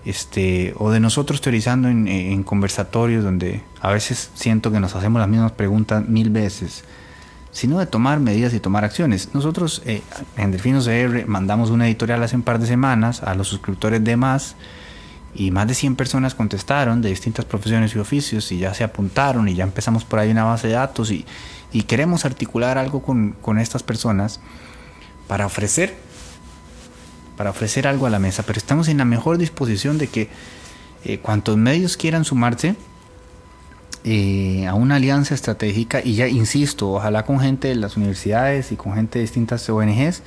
este, 0.04 0.74
o 0.76 0.90
de 0.90 1.00
nosotros 1.00 1.40
teorizando 1.40 1.88
en, 1.88 2.42
conversatorios 2.42 3.24
donde 3.24 3.62
a 3.80 3.90
veces 3.90 4.30
siento 4.34 4.70
que 4.70 4.80
nos 4.80 4.94
hacemos 4.94 5.20
las 5.20 5.28
mismas 5.28 5.52
preguntas 5.52 6.06
mil 6.06 6.30
veces, 6.30 6.84
sino 7.52 7.78
de 7.78 7.86
tomar 7.86 8.20
medidas 8.20 8.52
y 8.54 8.60
tomar 8.60 8.84
acciones. 8.84 9.30
Nosotros 9.34 9.82
eh, 9.86 10.02
en 10.36 10.50
Delfinos 10.50 10.86
CR 10.86 11.26
mandamos 11.26 11.70
una 11.70 11.86
editorial 11.86 12.22
hace 12.22 12.36
un 12.36 12.42
par 12.42 12.58
de 12.58 12.66
semanas 12.66 13.22
a 13.22 13.34
los 13.34 13.48
suscriptores 13.48 14.02
de 14.02 14.16
más 14.16 14.56
y 15.34 15.50
más 15.50 15.66
de 15.66 15.74
100 15.74 15.96
personas 15.96 16.34
contestaron 16.34 17.02
de 17.02 17.08
distintas 17.08 17.44
profesiones 17.44 17.94
y 17.94 17.98
oficios 17.98 18.52
y 18.52 18.58
ya 18.58 18.72
se 18.72 18.84
apuntaron 18.84 19.48
y 19.48 19.54
ya 19.54 19.64
empezamos 19.64 20.04
por 20.04 20.20
ahí 20.20 20.30
una 20.30 20.44
base 20.44 20.68
de 20.68 20.74
datos 20.74 21.10
y 21.10 21.24
queremos 21.82 22.24
articular 22.24 22.78
algo 22.78 23.02
con, 23.02 23.58
estas 23.58 23.82
personas 23.82 24.40
para 25.26 25.46
ofrecer 25.46 25.96
para 27.36 27.50
ofrecer 27.50 27.86
algo 27.86 28.06
a 28.06 28.10
la 28.10 28.18
mesa, 28.18 28.42
pero 28.44 28.58
estamos 28.58 28.88
en 28.88 28.98
la 28.98 29.04
mejor 29.04 29.38
disposición 29.38 29.98
de 29.98 30.08
que 30.08 30.28
eh, 31.04 31.18
cuantos 31.18 31.56
medios 31.56 31.96
quieran 31.96 32.24
sumarse 32.24 32.76
eh, 34.04 34.66
a 34.66 34.74
una 34.74 34.96
alianza 34.96 35.34
estratégica, 35.34 36.02
y 36.04 36.14
ya 36.14 36.28
insisto, 36.28 36.92
ojalá 36.92 37.24
con 37.24 37.40
gente 37.40 37.68
de 37.68 37.76
las 37.76 37.96
universidades 37.96 38.70
y 38.70 38.76
con 38.76 38.94
gente 38.94 39.18
de 39.18 39.22
distintas 39.22 39.66
ONGs, 39.68 40.22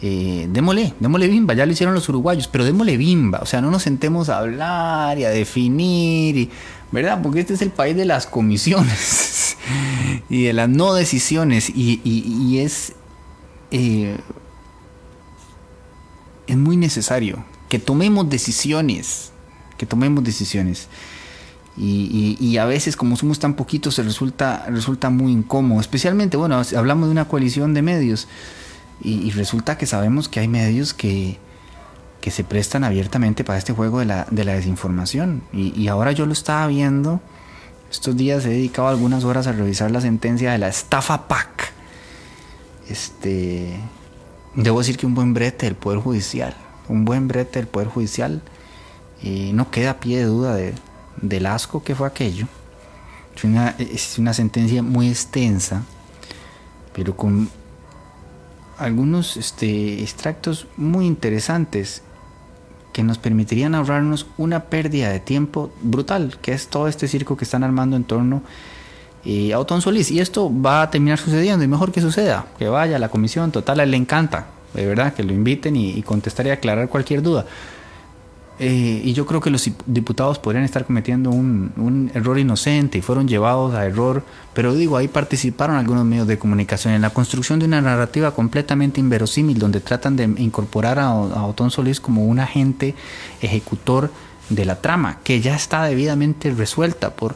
eh, 0.00 0.48
démosle, 0.50 0.94
démosle 1.00 1.28
bimba, 1.28 1.54
ya 1.54 1.66
lo 1.66 1.72
hicieron 1.72 1.94
los 1.94 2.08
uruguayos, 2.08 2.48
pero 2.48 2.64
démosle 2.64 2.96
bimba, 2.96 3.40
o 3.40 3.46
sea, 3.46 3.60
no 3.60 3.70
nos 3.70 3.82
sentemos 3.82 4.28
a 4.28 4.38
hablar 4.38 5.18
y 5.18 5.24
a 5.24 5.30
definir, 5.30 6.36
y, 6.36 6.50
¿verdad? 6.92 7.20
Porque 7.22 7.40
este 7.40 7.54
es 7.54 7.62
el 7.62 7.70
país 7.70 7.96
de 7.96 8.04
las 8.04 8.26
comisiones 8.26 9.56
y 10.30 10.44
de 10.44 10.52
las 10.52 10.68
no 10.68 10.94
decisiones, 10.94 11.70
y, 11.70 12.58
es, 12.58 12.94
eh, 13.70 14.16
es 16.46 16.56
muy 16.56 16.76
necesario 16.76 17.44
que 17.68 17.78
tomemos 17.78 18.28
decisiones, 18.28 19.32
que 19.76 19.86
tomemos 19.86 20.22
decisiones. 20.24 20.88
Y, 21.76 22.56
a 22.58 22.66
veces 22.66 22.96
como 22.96 23.16
somos 23.16 23.40
tan 23.40 23.54
poquitos 23.54 23.96
se 23.96 24.04
resulta, 24.04 24.64
resulta 24.68 25.10
muy 25.10 25.32
incómodo, 25.32 25.80
especialmente, 25.80 26.36
bueno, 26.36 26.62
hablamos 26.76 27.08
de 27.08 27.12
una 27.12 27.26
coalición 27.26 27.74
de 27.74 27.82
medios, 27.82 28.28
y, 29.02 29.30
resulta 29.32 29.76
que 29.76 29.86
sabemos 29.86 30.28
que 30.28 30.38
hay 30.38 30.46
medios 30.46 30.94
que, 30.94 31.36
que, 32.20 32.30
se 32.30 32.44
prestan 32.44 32.84
abiertamente 32.84 33.42
para 33.42 33.58
este 33.58 33.72
juego 33.72 33.98
de 33.98 34.04
la, 34.04 34.26
de 34.30 34.44
la 34.44 34.52
desinformación. 34.52 35.42
Y, 35.52 35.88
ahora 35.88 36.12
yo 36.12 36.26
lo 36.26 36.32
estaba 36.32 36.66
viendo, 36.68 37.20
estos 37.90 38.16
días 38.16 38.44
he 38.44 38.50
dedicado 38.50 38.86
algunas 38.86 39.24
horas 39.24 39.48
a 39.48 39.52
revisar 39.52 39.90
la 39.90 40.00
sentencia 40.00 40.52
de 40.52 40.58
la 40.58 40.68
estafa 40.68 41.26
PAC. 41.26 41.72
Este, 42.88 43.80
debo 44.54 44.78
decir 44.78 44.96
que 44.96 45.06
un 45.06 45.14
buen 45.14 45.34
brete 45.34 45.66
del 45.66 45.74
Poder 45.74 45.98
Judicial, 45.98 46.54
un 46.88 47.04
buen 47.04 47.28
brete 47.28 47.58
del 47.58 47.68
Poder 47.68 47.88
Judicial, 47.88 48.42
y 49.22 49.52
no 49.52 49.70
queda 49.70 50.00
pie 50.00 50.18
de 50.18 50.24
duda 50.24 50.54
de, 50.54 50.74
del 51.20 51.46
asco 51.46 51.82
que 51.82 51.94
fue 51.94 52.06
aquello. 52.06 52.46
Es 53.78 54.18
una, 54.18 54.32
sentencia 54.32 54.82
muy 54.82 55.08
extensa, 55.08 55.82
pero 56.92 57.16
con 57.16 57.50
algunos 58.78 59.36
este, 59.36 60.02
extractos 60.02 60.66
muy 60.76 61.06
interesantes 61.06 62.02
que 62.92 63.02
nos 63.02 63.18
permitirían 63.18 63.74
ahorrarnos 63.74 64.26
una 64.38 64.64
pérdida 64.64 65.10
de 65.10 65.18
tiempo 65.18 65.72
brutal, 65.82 66.38
que 66.40 66.52
es 66.52 66.68
todo 66.68 66.86
este 66.86 67.08
circo 67.08 67.36
que 67.36 67.44
están 67.44 67.64
armando 67.64 67.96
en 67.96 68.04
torno 68.04 68.36
eh, 68.36 68.73
a 69.52 69.58
Otón 69.58 69.82
Solís. 69.82 70.10
Y 70.10 70.20
esto 70.20 70.50
va 70.60 70.82
a 70.82 70.90
terminar 70.90 71.18
sucediendo, 71.18 71.64
y 71.64 71.68
mejor 71.68 71.92
que 71.92 72.00
suceda, 72.00 72.46
que 72.58 72.68
vaya 72.68 72.96
a 72.96 72.98
la 72.98 73.08
comisión, 73.08 73.52
total, 73.52 73.80
a 73.80 73.82
él 73.84 73.90
le 73.90 73.96
encanta, 73.96 74.46
de 74.74 74.86
verdad, 74.86 75.14
que 75.14 75.22
lo 75.22 75.32
inviten 75.32 75.76
y, 75.76 75.90
y 75.90 76.02
contestar 76.02 76.46
y 76.46 76.50
aclarar 76.50 76.88
cualquier 76.88 77.22
duda. 77.22 77.46
Eh, 78.60 79.02
y 79.04 79.12
yo 79.14 79.26
creo 79.26 79.40
que 79.40 79.50
los 79.50 79.68
diputados 79.86 80.38
podrían 80.38 80.64
estar 80.64 80.84
cometiendo 80.84 81.30
un, 81.30 82.10
error 82.14 82.38
inocente 82.38 82.98
y 82.98 83.02
fueron 83.02 83.26
llevados 83.26 83.74
a 83.74 83.84
error, 83.84 84.22
pero 84.52 84.74
digo, 84.74 84.96
ahí 84.96 85.08
participaron 85.08 85.74
algunos 85.74 86.04
medios 86.04 86.28
de 86.28 86.38
comunicación 86.38 86.94
en 86.94 87.02
la 87.02 87.10
construcción 87.10 87.58
de 87.58 87.64
una 87.64 87.80
narrativa 87.80 88.30
completamente 88.30 89.00
inverosímil, 89.00 89.58
donde 89.58 89.80
tratan 89.80 90.14
de 90.14 90.24
incorporar 90.40 91.00
a, 91.00 91.08
a 91.08 91.46
Otón 91.46 91.72
Solís 91.72 91.98
como 92.00 92.26
un 92.26 92.38
agente 92.38 92.94
ejecutor 93.42 94.12
de 94.50 94.64
la 94.64 94.80
trama, 94.80 95.18
que 95.24 95.40
ya 95.40 95.56
está 95.56 95.82
debidamente 95.84 96.52
resuelta 96.52 97.10
por, 97.10 97.34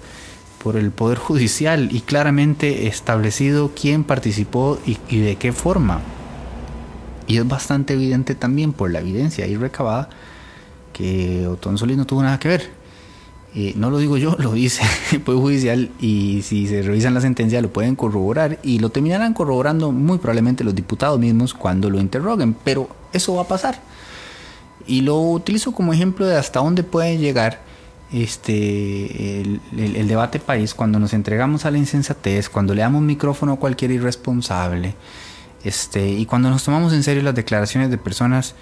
por 0.63 0.77
el 0.77 0.91
Poder 0.91 1.19
Judicial 1.19 1.89
y 1.93 2.01
claramente 2.01 2.87
establecido 2.89 3.73
quién 3.75 4.05
participó 4.05 4.79
y, 4.85 5.19
de 5.19 5.37
qué 5.37 5.53
forma. 5.53 6.01
Y 7.27 7.37
es 7.39 7.47
bastante 7.47 7.95
evidente 7.95 8.35
también 8.35 8.73
por 8.73 8.91
la 8.91 9.01
evidencia 9.01 9.45
ahí 9.45 9.57
recabada 9.57 10.09
que 10.93 11.47
Otón 11.47 11.79
Solís 11.79 11.97
no 11.97 12.07
tuvo 12.07 12.23
nada 12.23 12.39
que 12.39 12.49
ver. 12.49 12.71
Eh, 13.55 13.73
no 13.77 13.91
lo 13.91 13.99
digo 13.99 14.17
yo, 14.17 14.37
lo 14.39 14.53
dice 14.53 14.83
el 15.13 15.21
Poder 15.21 15.41
Judicial 15.41 15.91
y 16.01 16.43
si 16.43 16.67
se 16.67 16.83
revisan 16.83 17.15
la 17.15 17.21
sentencia 17.21 17.63
lo 17.63 17.73
pueden 17.73 17.97
corroborar 17.97 18.59
y 18.63 18.79
lo 18.79 18.91
terminarán 18.91 19.35
corroborando 19.35 19.93
muy 19.93 20.19
probablemente 20.19 20.65
los 20.65 20.75
diputados 20.75 21.19
mismos 21.19 21.55
cuando 21.55 21.89
lo 21.89 22.01
interroguen, 22.01 22.55
pero 22.55 22.89
eso 23.13 23.35
va 23.35 23.43
a 23.43 23.49
pasar. 23.49 23.81
Y 24.87 25.03
lo 25.03 25.21
utilizo 25.21 25.73
como 25.73 25.93
ejemplo 25.93 26.27
de 26.27 26.37
hasta 26.37 26.61
dónde 26.61 26.83
puede 26.83 27.19
llegar 27.19 27.68
este, 28.13 29.41
el, 29.43 30.09
debate 30.09 30.39
país 30.39 30.75
cuando 30.75 30.99
nos 30.99 31.13
entregamos 31.13 31.65
a 31.65 31.71
la 31.71 31.79
insensatez, 31.79 32.49
cuando 32.49 32.75
le 32.75 32.83
damos 32.83 33.03
micrófono 33.03 33.53
a 33.53 33.57
cualquier 33.57 33.91
irresponsable 33.91 34.95
este, 35.65 36.09
y 36.09 36.25
cuando 36.25 36.51
nos 36.51 36.65
tomamos 36.65 36.93
en 36.93 37.03
serio 37.03 37.23
las 37.23 37.35
declaraciones 37.35 37.91
de 37.91 37.99
personas 37.99 38.55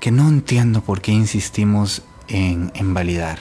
que 0.00 0.10
no 0.10 0.28
entiendo 0.28 0.80
por 0.80 1.00
qué 1.00 1.12
insistimos 1.12 2.02
en, 2.28 2.94
validar. 2.94 3.38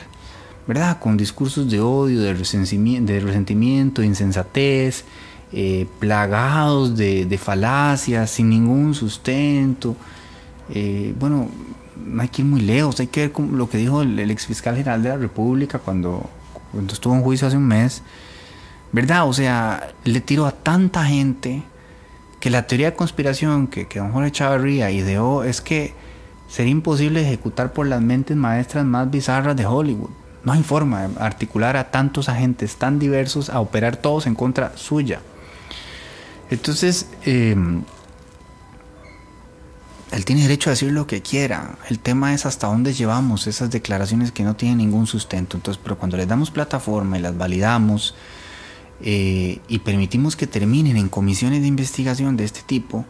¿Verdad? 0.66 0.98
Con 1.00 1.18
discursos 1.18 1.70
de 1.70 1.82
odio, 1.82 2.22
de 2.22 2.34
resentimiento, 2.34 4.02
de 4.02 4.08
insensatez, 4.08 5.04
eh, 5.52 5.88
plagados 6.00 6.96
de, 6.96 7.40
falacias, 7.42 8.32
sin 8.32 8.50
ningún 8.50 8.94
sustento. 8.94 9.96
Eh, 10.70 11.14
bueno, 11.20 11.50
no 12.06 12.22
hay 12.22 12.30
que 12.30 12.42
ir 12.42 12.48
muy 12.48 12.62
lejos, 12.62 13.00
hay 13.00 13.08
que 13.08 13.28
ver 13.28 13.40
lo 13.52 13.70
que 13.70 13.78
dijo 13.78 14.02
el, 14.02 14.20
ex 14.32 14.46
fiscal 14.46 14.76
general 14.76 15.04
de 15.04 15.10
la 15.10 15.18
República 15.18 15.80
cuando, 15.80 16.30
cuando 16.72 16.94
estuvo 16.94 17.16
en 17.16 17.22
juicio 17.22 17.48
hace 17.48 17.58
un 17.58 17.68
mes. 17.68 18.02
¿Verdad? 18.92 19.28
O 19.28 19.34
sea, 19.34 19.94
le 20.04 20.22
tiró 20.22 20.46
a 20.46 20.52
tanta 20.52 21.06
gente 21.06 21.64
que 22.40 22.50
la 22.50 22.68
teoría 22.68 22.92
de 22.92 22.96
conspiración 22.96 23.68
que, 23.68 23.88
que 23.88 24.00
don 24.00 24.12
Jorge 24.12 24.32
Chavarría 24.32 24.92
ideó 24.92 25.44
es 25.44 25.62
que 25.62 25.96
sería 26.48 26.72
imposible 26.72 27.22
ejecutar 27.22 27.74
por 27.74 27.88
las 27.88 28.02
mentes 28.02 28.38
maestras 28.38 28.86
más 28.86 29.10
bizarras 29.10 29.56
de 29.56 29.66
Hollywood. 29.66 30.12
No 30.44 30.52
hay 30.52 30.62
forma 30.62 31.08
de 31.08 31.20
articular 31.20 31.78
a 31.78 31.90
tantos 31.90 32.30
agentes 32.30 32.76
tan 32.76 33.00
diversos 33.00 33.50
a 33.50 33.60
operar 33.60 33.96
todos 33.98 34.28
en 34.28 34.36
contra 34.36 34.78
suya. 34.78 35.22
Entonces, 36.50 37.08
em, 37.26 37.82
él 40.16 40.26
tiene 40.26 40.44
derecho 40.44 40.70
a 40.70 40.74
decir 40.74 40.92
lo 40.92 41.08
que 41.08 41.22
quiera. 41.22 41.78
El 41.90 42.00
tema 42.00 42.34
es 42.34 42.46
hasta 42.46 42.68
dónde 42.68 42.94
llevamos 42.94 43.48
esas 43.48 43.72
declaraciones 43.72 44.32
que 44.32 44.44
no 44.44 44.56
tienen 44.56 44.78
ningún 44.78 45.08
sustento. 45.08 45.58
Entonces, 45.58 45.82
pero 45.84 45.98
cuando 45.98 46.18
les 46.18 46.28
damos 46.28 46.52
plataforma 46.52 47.18
y 47.18 47.22
las 47.22 47.38
validamos 47.38 48.16
eh, 49.02 49.60
y 49.68 49.80
permitimos 49.80 50.36
que 50.36 50.48
terminen 50.48 50.98
en 50.98 51.10
comisiones 51.10 51.62
de 51.62 51.68
investigación 51.68 52.38
de 52.38 52.44
este 52.44 52.62
tipo, 52.62 53.06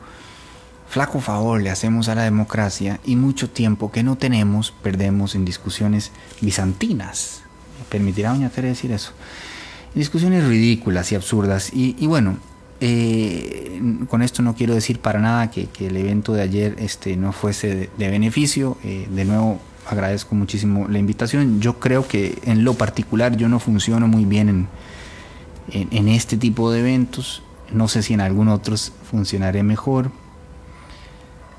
Flaco 0.94 1.20
favor 1.22 1.60
le 1.60 1.72
hacemos 1.72 2.08
a 2.08 2.14
la 2.14 2.22
democracia 2.22 3.00
y 3.04 3.16
mucho 3.16 3.50
tiempo 3.50 3.92
que 3.92 4.04
no 4.04 4.16
tenemos 4.16 4.72
perdemos 4.72 5.34
en 5.34 5.44
discusiones 5.44 6.12
bizantinas. 6.40 7.42
¿Me 7.80 7.86
permitirá 7.86 8.30
doña 8.30 8.50
Tere 8.50 8.68
decir 8.68 8.92
eso? 8.92 9.12
Discusiones 9.96 10.46
ridículas 10.46 11.12
y 11.12 11.16
absurdas. 11.16 11.72
Y, 11.74 12.06
bueno, 12.06 12.38
eh, 12.86 13.82
con 14.10 14.22
esto 14.22 14.42
no 14.42 14.56
quiero 14.56 14.74
decir 14.74 15.00
para 15.00 15.22
nada 15.22 15.50
que, 15.50 15.70
el 15.80 15.96
evento 15.96 16.34
de 16.34 16.42
ayer 16.42 16.76
este, 16.80 17.16
no 17.16 17.32
fuese 17.32 17.90
de, 17.98 18.10
beneficio. 18.10 18.78
Eh, 18.84 19.08
de 19.10 19.24
nuevo, 19.24 19.62
agradezco 19.90 20.36
muchísimo 20.36 20.90
la 20.90 21.00
invitación. 21.00 21.62
Yo 21.62 21.80
creo 21.80 22.06
que 22.06 22.38
en 22.44 22.66
lo 22.66 22.74
particular 22.74 23.38
yo 23.38 23.48
no 23.48 23.60
funciono 23.60 24.10
muy 24.10 24.26
bien 24.26 24.68
en, 25.72 26.08
este 26.10 26.36
tipo 26.36 26.74
de 26.74 26.82
eventos. 26.82 27.42
No 27.72 27.88
sé 27.88 28.04
si 28.04 28.16
en 28.16 28.20
algunos 28.20 28.60
otros 28.60 28.92
funcionaré 29.10 29.64
mejor, 29.64 30.12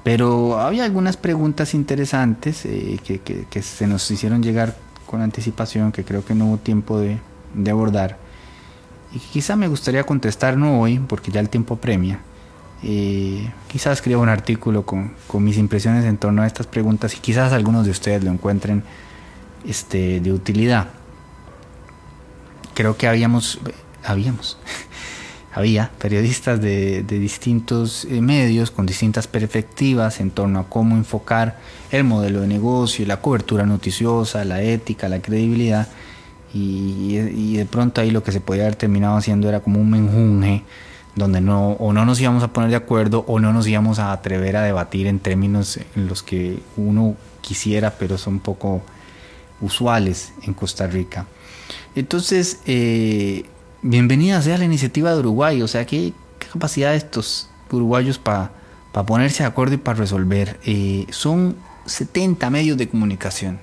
pero 0.02 0.60
había 0.60 0.84
algunas 0.84 1.16
preguntas 1.16 1.72
interesantes 1.72 2.66
eh, 2.66 3.00
que, 3.02 3.62
se 3.62 3.86
nos 3.86 4.10
hicieron 4.10 4.42
llegar 4.42 4.76
con 5.06 5.22
anticipación 5.22 5.90
que 5.90 6.04
creo 6.04 6.22
que 6.22 6.34
no 6.34 6.48
hubo 6.48 6.58
tiempo 6.58 6.98
de, 6.98 7.18
abordar. 7.70 8.23
Y 9.12 9.18
quizá 9.18 9.56
me 9.56 9.68
gustaría 9.68 10.04
contestar 10.04 10.56
no 10.56 10.80
hoy, 10.80 10.98
porque 10.98 11.30
ya 11.30 11.40
el 11.40 11.48
tiempo 11.48 11.76
premia. 11.76 12.20
Eh, 12.86 13.50
quizás 13.66 13.94
escriba 13.94 14.20
un 14.20 14.28
artículo 14.28 14.84
con, 14.84 15.14
mis 15.38 15.56
impresiones 15.56 16.04
en 16.04 16.18
torno 16.18 16.42
a 16.42 16.46
estas 16.46 16.66
preguntas 16.66 17.14
y 17.16 17.18
quizás 17.18 17.54
algunos 17.54 17.86
de 17.86 17.90
ustedes 17.90 18.22
lo 18.22 18.30
encuentren 18.30 18.82
este, 19.66 20.20
de 20.20 20.32
utilidad. 20.32 20.88
Creo 22.74 22.98
que 22.98 23.08
habíamos, 23.08 23.58
habíamos, 24.04 24.58
había 25.54 25.92
periodistas 25.98 26.60
de, 26.60 27.02
distintos 27.04 28.04
eh, 28.04 28.20
medios 28.20 28.70
con 28.70 28.84
distintas 28.84 29.28
perspectivas 29.28 30.20
en 30.20 30.30
torno 30.30 30.58
a 30.60 30.68
cómo 30.68 30.96
enfocar 30.96 31.58
el 31.90 32.04
modelo 32.04 32.42
de 32.42 32.48
negocio, 32.48 33.06
la 33.06 33.22
cobertura 33.22 33.64
noticiosa, 33.64 34.44
la 34.44 34.60
ética, 34.60 35.08
la 35.08 35.22
credibilidad. 35.22 35.88
Y, 36.54 37.56
de 37.56 37.66
pronto 37.66 38.00
ahí 38.00 38.10
lo 38.10 38.22
que 38.22 38.30
se 38.30 38.40
podía 38.40 38.62
haber 38.62 38.76
terminado 38.76 39.16
haciendo 39.16 39.48
era 39.48 39.60
como 39.60 39.80
un 39.80 39.90
menjunje 39.90 40.62
donde 41.16 41.40
no 41.40 41.72
o 41.72 41.92
no 41.92 42.04
nos 42.04 42.20
íbamos 42.20 42.42
a 42.42 42.52
poner 42.52 42.70
de 42.70 42.76
acuerdo 42.76 43.24
o 43.26 43.40
no 43.40 43.52
nos 43.52 43.66
íbamos 43.66 43.98
a 43.98 44.12
atrever 44.12 44.56
a 44.56 44.62
debatir 44.62 45.06
en 45.06 45.18
términos 45.18 45.78
en 45.96 46.06
los 46.06 46.22
que 46.22 46.60
uno 46.76 47.16
quisiera, 47.40 47.94
pero 47.98 48.18
son 48.18 48.38
poco 48.38 48.82
usuales 49.60 50.32
en 50.42 50.54
Costa 50.54 50.86
Rica. 50.86 51.26
Entonces, 51.94 52.60
eh, 52.66 53.44
bienvenida 53.82 54.40
sea 54.42 54.58
la 54.58 54.64
iniciativa 54.64 55.12
de 55.12 55.18
Uruguay. 55.18 55.62
O 55.62 55.68
sea, 55.68 55.86
qué, 55.86 56.12
capacidad 56.52 56.90
de 56.90 56.96
estos 56.96 57.48
uruguayos 57.70 58.18
para 58.18 58.50
ponerse 59.06 59.42
de 59.42 59.48
acuerdo 59.48 59.74
y 59.74 59.78
para 59.78 59.98
resolver. 59.98 60.60
Eh, 60.64 61.06
son 61.10 61.56
70 61.86 62.48
medios 62.50 62.78
de 62.78 62.88
comunicación. 62.88 63.58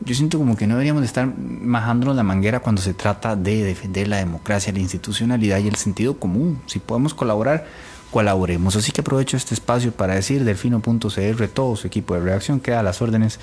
Yo 0.00 0.14
siento 0.14 0.38
como 0.38 0.56
que 0.56 0.66
no 0.66 0.74
deberíamos 0.74 1.04
estar 1.04 1.26
majándonos 1.26 2.16
la 2.16 2.22
manguera 2.22 2.60
cuando 2.60 2.82
se 2.82 2.92
trata 2.92 3.34
de 3.34 3.64
defender 3.64 4.08
la 4.08 4.18
democracia, 4.18 4.72
la 4.72 4.78
institucionalidad 4.78 5.58
y 5.58 5.68
el 5.68 5.76
sentido 5.76 6.18
común. 6.18 6.60
Si 6.66 6.78
podemos 6.78 7.14
colaborar, 7.14 7.66
colaboremos. 8.10 8.76
Así 8.76 8.92
que 8.92 9.00
aprovecho 9.00 9.36
este 9.36 9.54
espacio 9.54 9.92
para 9.92 10.14
decir 10.14 10.44
delfino.cr, 10.44 11.48
todo 11.48 11.76
su 11.76 11.86
equipo 11.86 12.14
de 12.14 12.20
reacción 12.20 12.60
queda 12.60 12.80
a 12.80 12.82
las 12.82 13.00
órdenes 13.00 13.40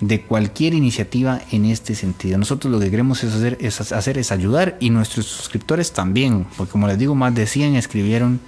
de 0.00 0.22
cualquier 0.22 0.74
iniciativa 0.74 1.40
en 1.50 1.64
este 1.64 1.94
sentido. 1.94 2.36
Nosotros 2.36 2.70
lo 2.70 2.78
que 2.78 2.90
queremos 2.90 3.24
es 3.24 3.34
hacer, 3.34 3.56
es 3.60 3.92
hacer 3.92 4.18
es 4.18 4.32
ayudar 4.32 4.76
y 4.80 4.90
nuestros 4.90 5.26
suscriptores 5.26 5.92
también, 5.92 6.46
porque 6.56 6.72
como 6.72 6.86
les 6.86 6.98
digo, 6.98 7.14
más 7.14 7.34
de 7.34 7.46
100 7.46 7.76
escribieron 7.76 8.40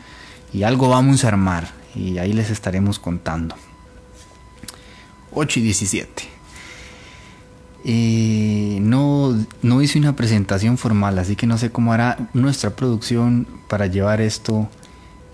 y 0.52 0.64
algo 0.64 0.88
vamos 0.88 1.24
a 1.24 1.28
armar 1.28 1.70
y 1.94 2.18
ahí 2.18 2.32
les 2.32 2.50
estaremos 2.50 2.98
contando. 2.98 3.54
8 5.32 5.60
y 5.60 5.62
17. 5.62 6.35
Eh, 7.88 8.78
no, 8.82 9.46
no 9.62 9.80
hice 9.80 9.98
una 9.98 10.16
presentación 10.16 10.76
formal, 10.76 11.18
así 11.20 11.36
que 11.36 11.46
no 11.46 11.56
sé 11.56 11.70
cómo 11.70 11.92
hará 11.92 12.28
nuestra 12.34 12.70
producción 12.70 13.46
para 13.68 13.86
llevar 13.86 14.20
esto 14.20 14.68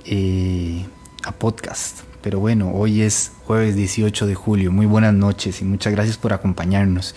eh, 0.04 0.84
a 1.24 1.32
podcast 1.32 2.02
pero 2.22 2.38
bueno, 2.38 2.70
hoy 2.72 3.02
es 3.02 3.32
jueves 3.44 3.74
18 3.74 4.26
de 4.26 4.34
julio. 4.34 4.72
Muy 4.72 4.86
buenas 4.86 5.12
noches 5.12 5.60
y 5.60 5.64
muchas 5.64 5.92
gracias 5.92 6.16
por 6.16 6.32
acompañarnos. 6.32 7.14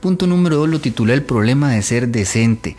Punto 0.00 0.26
número 0.26 0.56
2 0.56 0.68
lo 0.68 0.80
titulé 0.80 1.14
El 1.14 1.22
problema 1.22 1.70
de 1.70 1.82
ser 1.82 2.08
decente. 2.08 2.76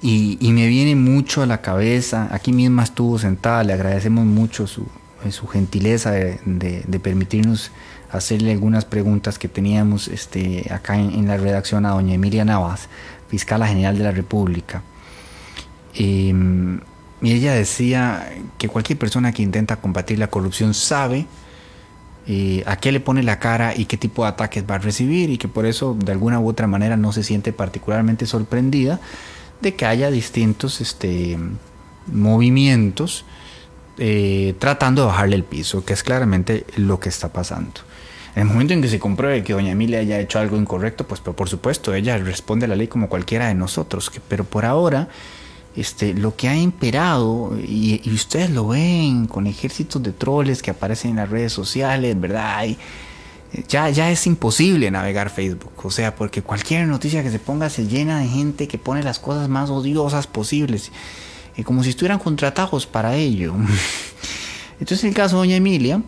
Y, 0.00 0.38
me 0.40 0.68
viene 0.68 0.94
mucho 0.94 1.42
a 1.42 1.46
la 1.46 1.60
cabeza, 1.60 2.28
aquí 2.30 2.52
misma 2.52 2.84
estuvo 2.84 3.18
sentada, 3.18 3.64
le 3.64 3.72
agradecemos 3.72 4.24
mucho 4.26 4.68
su, 4.68 4.86
su 5.30 5.48
gentileza 5.48 6.12
de, 6.12 7.00
permitirnos 7.02 7.72
hacerle 8.10 8.52
algunas 8.52 8.84
preguntas 8.84 9.38
que 9.38 9.48
teníamos 9.48 10.08
este, 10.08 10.72
acá 10.72 10.96
en, 10.96 11.26
la 11.26 11.36
redacción 11.36 11.86
a 11.86 11.90
doña 11.90 12.14
Emilia 12.14 12.44
Navas, 12.44 12.88
fiscal 13.28 13.64
general 13.66 13.98
de 13.98 14.04
la 14.04 14.12
República. 14.12 14.82
Em, 15.94 16.80
y 17.20 17.32
ella 17.32 17.52
decía 17.52 18.32
que 18.58 18.68
cualquier 18.68 18.98
persona 18.98 19.32
que 19.32 19.42
intenta 19.42 19.76
combatir 19.76 20.18
la 20.18 20.28
corrupción 20.28 20.72
sabe 20.72 21.26
eh, 22.26 22.62
a 22.66 22.76
qué 22.76 22.92
le 22.92 23.00
pone 23.00 23.22
la 23.22 23.38
cara 23.38 23.74
y 23.74 23.86
qué 23.86 23.96
tipo 23.96 24.22
de 24.22 24.28
ataques 24.28 24.64
va 24.68 24.76
a 24.76 24.78
recibir 24.78 25.30
y 25.30 25.38
que 25.38 25.48
por 25.48 25.66
eso 25.66 25.96
de 25.98 26.12
alguna 26.12 26.38
u 26.38 26.48
otra 26.48 26.66
manera 26.66 26.96
no 26.96 27.12
se 27.12 27.22
siente 27.22 27.52
particularmente 27.52 28.26
sorprendida 28.26 29.00
de 29.60 29.74
que 29.74 29.86
haya 29.86 30.10
distintos 30.10 30.80
este, 30.80 31.38
movimientos 32.06 33.24
eh, 33.98 34.54
tratando 34.60 35.02
de 35.02 35.08
bajarle 35.08 35.36
el 35.36 35.44
piso, 35.44 35.84
que 35.84 35.92
es 35.92 36.04
claramente 36.04 36.64
lo 36.76 37.00
que 37.00 37.08
está 37.08 37.32
pasando. 37.32 37.80
En 38.38 38.46
el 38.46 38.52
momento 38.52 38.72
en 38.72 38.80
que 38.80 38.86
se 38.86 39.00
compruebe 39.00 39.42
que 39.42 39.52
doña 39.52 39.72
Emilia 39.72 39.98
haya 39.98 40.20
hecho 40.20 40.38
algo 40.38 40.56
incorrecto, 40.56 41.04
pues 41.08 41.20
por 41.20 41.48
supuesto 41.48 41.92
ella 41.92 42.16
responde 42.18 42.66
a 42.66 42.68
la 42.68 42.76
ley 42.76 42.86
como 42.86 43.08
cualquiera 43.08 43.48
de 43.48 43.56
nosotros, 43.56 44.12
pero 44.28 44.44
por 44.44 44.64
ahora 44.64 45.08
este, 45.74 46.14
lo 46.14 46.36
que 46.36 46.46
ha 46.48 46.54
imperado, 46.56 47.58
y, 47.58 48.00
ustedes 48.14 48.50
lo 48.50 48.68
ven 48.68 49.26
con 49.26 49.48
ejércitos 49.48 50.00
de 50.04 50.12
troles 50.12 50.62
que 50.62 50.70
aparecen 50.70 51.10
en 51.10 51.16
las 51.16 51.30
redes 51.30 51.52
sociales, 51.52 52.20
¿verdad? 52.20 52.64
ya, 53.66 53.90
ya 53.90 54.08
es 54.08 54.24
imposible 54.28 54.88
navegar 54.92 55.30
Facebook, 55.30 55.72
o 55.82 55.90
sea, 55.90 56.14
porque 56.14 56.40
cualquier 56.40 56.86
noticia 56.86 57.24
que 57.24 57.32
se 57.32 57.40
ponga 57.40 57.68
se 57.68 57.88
llena 57.88 58.20
de 58.20 58.28
gente 58.28 58.68
que 58.68 58.78
pone 58.78 59.02
las 59.02 59.18
cosas 59.18 59.48
más 59.48 59.68
odiosas 59.68 60.28
posibles, 60.28 60.92
y 61.56 61.64
como 61.64 61.82
si 61.82 61.90
estuvieran 61.90 62.20
contratados 62.20 62.86
para 62.86 63.16
ello. 63.16 63.56
Entonces, 64.78 65.02
en 65.02 65.08
el 65.08 65.16
caso 65.16 65.34
de 65.34 65.40
Doña 65.40 65.56
Emilia, 65.56 66.02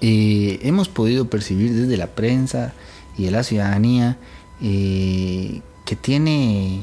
hemos 0.00 0.88
podido 0.88 1.28
percibir 1.30 1.74
desde 1.74 1.96
la 1.96 2.08
prensa 2.08 2.74
y 3.16 3.24
de 3.24 3.30
la 3.30 3.42
ciudadanía 3.42 4.18
eh, 4.60 5.60
que 5.84 5.96
tiene 5.96 6.82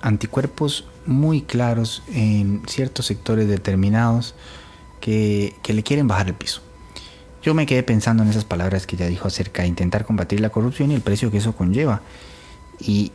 anticuerpos 0.00 0.86
muy 1.06 1.42
claros 1.42 2.02
en 2.12 2.62
ciertos 2.66 3.06
sectores 3.06 3.48
determinados 3.48 4.34
que, 5.00 5.54
le 5.66 5.82
quieren 5.82 6.08
bajar 6.08 6.28
el 6.28 6.34
piso. 6.34 6.62
Yo 7.42 7.54
me 7.54 7.66
quedé 7.66 7.82
pensando 7.82 8.24
en 8.24 8.28
esas 8.28 8.44
palabras 8.44 8.86
que 8.86 8.96
ella 8.96 9.06
dijo 9.06 9.28
acerca 9.28 9.62
de 9.62 9.68
intentar 9.68 10.04
combatir 10.04 10.40
la 10.40 10.50
corrupción 10.50 10.90
y 10.90 10.94
el 10.94 11.00
precio 11.00 11.30
que 11.30 11.38
eso 11.38 11.54
conlleva. 11.54 12.02
Y 12.80 13.12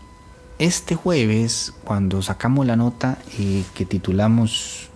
este 0.57 0.95
jueves, 0.95 1.73
cuando 1.83 2.21
sacamos 2.21 2.65
la 2.65 2.77
nota 2.77 3.17
eh, 3.37 3.63
que 3.73 3.85
titulamos, 3.85 4.90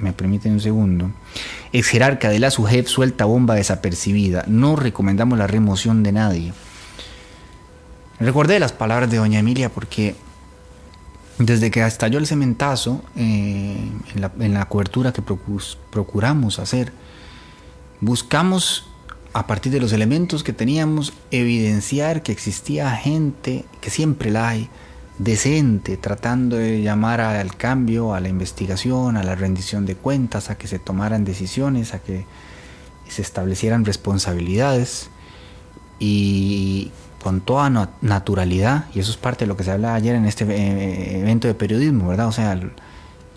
me 0.00 0.12
permiten 0.12 0.52
un 0.52 0.60
segundo, 0.60 1.10
ex 1.72 1.86
jerarca 1.88 2.28
de 2.28 2.38
la 2.38 2.50
suelta 2.50 3.24
bomba 3.24 3.54
desapercibida, 3.54 4.44
no 4.46 4.76
recomendamos 4.76 5.38
la 5.38 5.46
remoción 5.46 6.02
de 6.02 6.12
nadie. 6.12 6.52
Recordé 8.18 8.58
las 8.58 8.72
palabras 8.72 9.10
de 9.10 9.16
doña 9.16 9.38
Emilia 9.38 9.70
porque 9.70 10.14
desde 11.38 11.70
que 11.70 11.84
estalló 11.86 12.18
el 12.18 12.26
cementazo, 12.26 13.02
eh, 13.16 13.78
en, 14.14 14.54
la, 14.54 14.68
cobertura 14.68 15.12
que 15.12 15.22
procuramos 15.22 16.58
hacer, 16.58 16.92
buscamos, 18.00 18.86
a 19.32 19.46
partir 19.46 19.72
de 19.72 19.80
los 19.80 19.92
elementos 19.92 20.44
que 20.44 20.52
teníamos, 20.52 21.14
evidenciar 21.30 22.22
que 22.22 22.32
existía 22.32 22.90
gente, 22.90 23.64
que 23.80 23.88
siempre 23.88 24.30
la 24.30 24.50
hay, 24.50 24.68
decente, 25.22 25.98
tratando 25.98 26.56
de 26.56 26.80
llamar 26.80 27.20
al 27.20 27.56
cambio, 27.56 28.14
a 28.14 28.20
la 28.20 28.28
investigación, 28.28 29.16
a 29.16 29.22
la 29.22 29.34
rendición 29.34 29.84
de 29.84 29.94
cuentas, 29.94 30.48
a 30.48 30.56
que 30.56 30.66
se 30.66 30.78
tomaran 30.78 31.24
decisiones, 31.24 31.92
a 31.92 31.98
que 31.98 32.24
se 33.08 33.20
establecieran 33.22 33.84
responsabilidades. 33.84 35.10
Y 35.98 36.90
con 37.22 37.42
toda 37.42 37.68
naturalidad, 38.00 38.86
y 38.94 39.00
eso 39.00 39.10
es 39.10 39.18
parte 39.18 39.44
de 39.44 39.48
lo 39.48 39.56
que 39.56 39.64
se 39.64 39.72
habla 39.72 39.94
ayer 39.94 40.14
en 40.14 40.24
este 40.24 40.44
eh, 40.44 41.20
evento 41.20 41.46
de 41.46 41.54
periodismo, 41.54 42.08
¿verdad? 42.08 42.28
O 42.28 42.32
sea, 42.32 42.58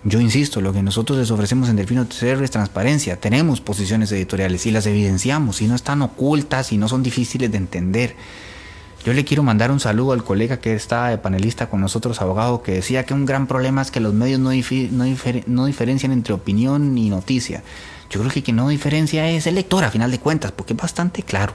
yo 0.05 0.21
insisto, 0.21 0.61
lo 0.61 0.71
que 0.71 0.81
nosotros 0.81 1.19
les 1.19 1.31
ofrecemos 1.31 1.67
en 1.67 1.75
Delfino 1.75 2.05
TCR 2.05 2.41
es 2.43 2.51
transparencia, 2.51 3.19
tenemos 3.19 3.59
posiciones 3.59 4.09
editoriales 4.13 4.65
y 4.65 4.71
las 4.71 4.85
evidenciamos, 4.85 5.61
y 5.61 5.67
no 5.67 5.75
están 5.75 6.01
ocultas 6.01 6.71
y 6.71 6.77
no 6.77 6.87
son 6.87 7.03
difíciles 7.03 7.51
de 7.51 7.57
entender. 7.57 8.15
Yo 9.05 9.11
le 9.11 9.25
quiero 9.25 9.43
mandar 9.43 9.69
un 9.69 9.81
saludo 9.81 10.13
al 10.13 10.23
colega 10.23 10.61
que 10.61 10.73
está 10.73 11.09
de 11.09 11.17
panelista 11.17 11.69
con 11.69 11.81
nosotros, 11.81 12.21
abogado, 12.21 12.63
que 12.63 12.71
decía 12.71 13.05
que 13.05 13.13
un 13.13 13.25
gran 13.25 13.47
problema 13.47 13.81
es 13.81 13.91
que 13.91 13.99
los 13.99 14.13
medios 14.13 14.39
no, 14.39 14.51
no 14.51 15.65
diferencian 15.65 16.11
entre 16.13 16.33
opinión 16.33 16.97
y 16.97 17.09
noticia. 17.09 17.63
Yo 18.09 18.21
creo 18.21 18.31
que 18.31 18.43
quien 18.43 18.55
no 18.55 18.69
diferencia 18.69 19.29
es 19.29 19.45
el 19.45 19.55
lector 19.55 19.83
a 19.83 19.91
final 19.91 20.09
de 20.09 20.19
cuentas, 20.19 20.53
porque 20.53 20.71
es 20.71 20.79
bastante 20.79 21.21
claro. 21.21 21.53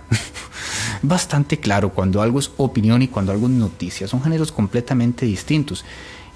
bastante 1.02 1.58
claro 1.58 1.88
cuando 1.94 2.20
algo 2.20 2.38
es 2.38 2.50
opinión 2.58 3.00
y 3.00 3.08
cuando 3.08 3.32
algo 3.32 3.46
es 3.46 3.52
noticia. 3.52 4.06
Son 4.08 4.22
géneros 4.22 4.52
completamente 4.52 5.24
distintos. 5.24 5.86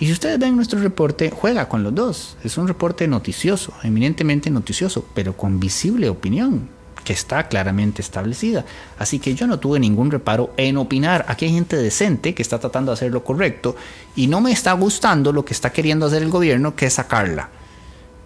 Y 0.00 0.06
si 0.06 0.12
ustedes 0.12 0.38
ven 0.38 0.56
nuestro 0.56 0.80
reporte, 0.80 1.30
juega 1.30 1.68
con 1.68 1.82
los 1.82 1.94
dos. 1.94 2.38
Es 2.42 2.56
un 2.56 2.68
reporte 2.68 3.06
noticioso, 3.06 3.74
eminentemente 3.82 4.48
noticioso, 4.48 5.04
pero 5.12 5.36
con 5.36 5.60
visible 5.60 6.08
opinión 6.08 6.70
que 7.04 7.12
está 7.12 7.48
claramente 7.48 8.02
establecida. 8.02 8.64
Así 8.98 9.18
que 9.18 9.34
yo 9.34 9.46
no 9.46 9.58
tuve 9.58 9.80
ningún 9.80 10.10
reparo 10.10 10.52
en 10.56 10.76
opinar. 10.76 11.24
Aquí 11.28 11.44
hay 11.46 11.52
gente 11.52 11.76
decente 11.76 12.34
que 12.34 12.42
está 12.42 12.58
tratando 12.58 12.90
de 12.90 12.94
hacer 12.94 13.12
lo 13.12 13.24
correcto 13.24 13.76
y 14.16 14.26
no 14.26 14.40
me 14.40 14.52
está 14.52 14.72
gustando 14.72 15.32
lo 15.32 15.44
que 15.44 15.54
está 15.54 15.70
queriendo 15.72 16.06
hacer 16.06 16.22
el 16.22 16.30
gobierno, 16.30 16.74
que 16.76 16.86
es 16.86 16.94
sacarla. 16.94 17.50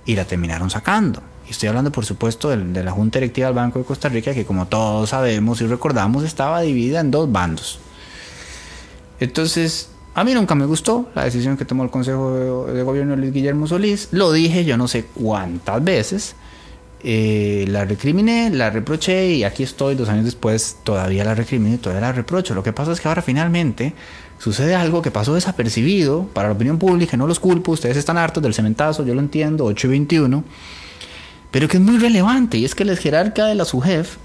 Y 0.05 0.15
la 0.15 0.25
terminaron 0.25 0.71
sacando. 0.71 1.23
Y 1.47 1.53
estoy 1.53 1.69
hablando, 1.69 1.93
por 1.93 2.05
supuesto, 2.05 2.51
de, 2.51 2.83
la 2.83 2.91
Junta 2.91 3.19
Directiva 3.19 3.47
del 3.49 3.57
Banco 3.57 3.79
de 3.79 3.85
Costa 3.85 4.09
Rica, 4.09 4.35
que 4.35 4.45
como 4.45 4.67
todos 4.67 5.11
sabemos 5.11 5.61
y 5.61 5.67
recordamos, 5.67 6.25
estaba 6.25 6.61
dividida 6.61 7.01
en 7.01 7.11
dos 7.11 7.31
bandos. 7.31 7.79
Entonces, 9.21 9.91
a 10.15 10.25
mí 10.25 10.35
nunca 10.35 10.55
me 10.55 10.67
gustó 10.67 11.09
la 11.15 11.25
decisión 11.25 11.57
que 11.57 11.65
tomó 11.65 11.85
el 11.85 11.91
Consejo 11.91 12.67
de, 12.67 12.83
Gobierno 12.83 13.13
de 13.13 13.19
Luis 13.19 13.33
Guillermo 13.33 13.67
Solís. 13.67 14.09
Lo 14.13 14.33
dije 14.33 14.65
yo 14.65 14.77
no 14.77 14.89
sé 14.89 15.05
cuántas 15.05 15.83
veces. 15.85 16.35
Eh, 17.03 17.67
la 17.69 17.85
recriminé, 17.85 18.51
la 18.51 18.71
reproché 18.71 19.33
y 19.33 19.45
aquí 19.45 19.63
estoy 19.63 19.95
dos 19.95 20.09
años 20.09 20.25
después, 20.25 20.79
todavía 20.83 21.25
la 21.25 21.35
recrimino 21.35 21.75
y 21.75 21.79
todavía 21.79 22.09
la 22.09 22.13
reprocho. 22.13 22.55
Lo 22.55 22.63
que 22.63 22.73
pasa 22.73 22.93
es 22.93 23.01
que 23.01 23.09
ahora 23.09 23.23
finalmente 23.23 23.95
sucede 24.39 24.75
algo 24.75 25.03
que 25.03 25.11
pasó 25.11 25.35
desapercibido 25.35 26.27
para 26.33 26.49
la 26.49 26.55
opinión 26.55 26.79
pública, 26.79 27.17
no 27.17 27.27
los 27.27 27.39
culpo, 27.39 27.73
ustedes 27.73 27.97
están 27.97 28.19
hartos 28.19 28.43
del 28.43 28.55
cementazo, 28.55 29.05
yo 29.05 29.15
lo 29.15 29.21
entiendo, 29.21 29.65
8 29.65 29.87
y 29.87 29.91
21 29.91 30.45
pero 31.57 31.69
que 31.69 31.77
es 31.79 31.83
muy 31.83 31.97
relevante, 31.97 32.59
y 32.59 32.67
es 32.67 32.75
que 32.75 32.83
el 32.83 32.95
jerarca 32.99 33.47
de 33.47 33.55
la 33.55 33.65
SUJEF, 33.65 34.17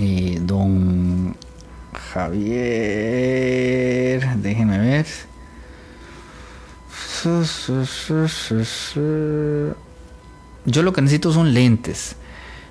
eh, 0.00 0.38
don 0.40 1.36
Javier, 2.12 2.58
déjenme 4.38 4.78
ver. 4.78 5.06
Yo 10.64 10.82
lo 10.82 10.92
que 10.92 11.02
necesito 11.02 11.32
son 11.32 11.54
lentes. 11.54 12.16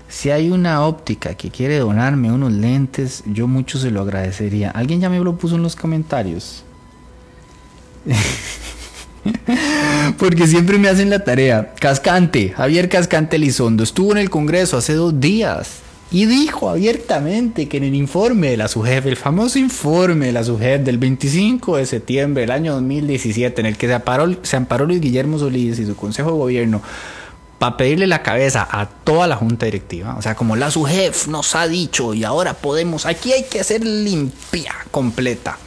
Si 0.08 0.30
hay 0.30 0.50
una 0.50 0.86
óptica 0.86 1.36
que 1.36 1.50
quiere 1.50 1.80
donarme 1.80 2.32
unos 2.32 2.52
lentes, 2.52 3.24
yo 3.26 3.48
mucho 3.48 3.80
se 3.80 3.92
lo 3.92 4.02
agradecería. 4.02 4.72
Alguien 4.72 5.00
ya 5.00 5.10
me 5.10 5.20
lo 5.20 5.38
puso 5.38 5.56
en 5.56 5.64
los 5.64 5.76
comentarios. 5.76 6.64
Porque 10.18 10.48
siempre 10.48 10.78
me 10.78 10.90
hacen 10.90 11.10
la 11.10 11.24
tarea. 11.24 11.74
Cascante, 11.80 12.50
Javier 12.50 12.90
Cascante 12.90 13.38
Lizondo, 13.38 13.84
estuvo 13.84 14.12
en 14.12 14.18
el 14.18 14.30
Congreso 14.30 14.78
hace 14.78 14.96
dos 14.96 15.20
días 15.20 15.82
y 16.12 16.26
dijo 16.26 16.70
abiertamente 16.70 17.70
que 17.70 17.78
en 17.78 17.86
el 17.86 17.96
informe 17.96 18.50
de 18.50 18.58
la 18.58 18.68
SUJEF, 18.68 19.06
el 19.06 19.16
famoso 19.16 19.60
informe 19.60 20.26
de 20.26 20.32
la 20.34 20.44
SUJEF 20.44 20.82
del 20.82 20.98
25 20.98 21.78
de 21.78 21.86
septiembre 21.86 22.42
del 22.42 22.52
año 22.52 22.74
2017, 22.74 23.62
en 23.62 23.68
el 23.68 23.78
que 23.78 23.88
se 23.88 23.94
amparó, 23.94 24.36
se 24.42 24.58
amparó 24.58 24.86
Luis 24.86 25.00
Guillermo 25.00 25.40
Solís 25.40 25.80
y 25.80 25.86
su 25.86 25.96
Consejo 25.96 26.32
de 26.32 26.38
Gobierno 26.38 26.82
para 27.62 27.78
pedirle 27.78 28.08
la 28.08 28.24
cabeza 28.24 28.68
a 28.72 28.88
toda 28.88 29.28
la 29.28 29.36
junta 29.36 29.68
directiva. 29.68 30.16
O 30.18 30.22
sea, 30.24 30.34
como 30.34 30.56
la 30.56 30.72
SUJEF 30.72 31.28
nos 31.28 31.54
ha 31.54 31.68
dicho 31.68 32.16
y 32.16 32.24
ahora 32.24 32.56
podemos, 32.56 33.06
aquí 33.06 33.34
hay 33.34 33.44
que 33.44 33.60
hacer 33.60 33.86
limpia 33.86 34.74
completa. 34.90 35.60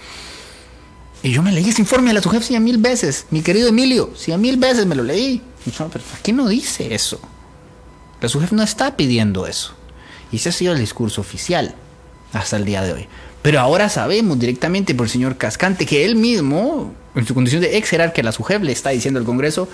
Y 1.23 1.31
yo 1.31 1.41
me 1.41 1.53
leí 1.53 1.69
ese 1.69 1.83
informe 1.83 2.09
de 2.09 2.15
la 2.15 2.21
SUJEF 2.21 2.43
cien 2.43 2.65
mil 2.65 2.79
veces, 2.79 3.27
mi 3.31 3.43
querido 3.43 3.69
Emilio, 3.69 4.11
cien 4.17 4.41
mil 4.41 4.57
veces 4.57 4.87
me 4.87 4.97
lo 4.97 5.05
leí. 5.05 5.41
No, 5.79 5.89
pero 5.89 6.03
qué 6.25 6.33
no 6.33 6.49
dice 6.49 6.97
eso? 6.97 7.21
La 8.21 8.29
SUJEF 8.29 8.51
no 8.51 8.65
está 8.65 8.97
pidiendo 8.97 9.47
eso. 9.47 9.75
Y 10.33 10.37
ese 10.39 10.49
ha 10.49 10.53
sido 10.53 10.73
el 10.73 10.81
discurso 10.81 11.21
oficial 11.21 11.77
hasta 12.33 12.57
el 12.57 12.65
día 12.65 12.83
de 12.83 12.93
hoy. 12.93 13.09
Pero 13.41 13.61
ahora 13.61 13.89
sabemos 13.89 14.37
directamente 14.41 14.97
por 14.97 15.07
el 15.07 15.13
señor 15.13 15.37
Cascante 15.37 15.87
que 15.87 16.05
él 16.05 16.17
mismo, 16.17 16.93
en 17.15 17.25
su 17.25 17.35
condición 17.35 17.63
de 17.63 17.77
ex 17.77 17.91
que 18.13 18.23
la 18.25 18.33
SUJEF 18.33 18.63
le 18.63 18.73
está 18.73 18.91
diciendo 18.91 19.21
al 19.21 19.27
Congreso, 19.27 19.69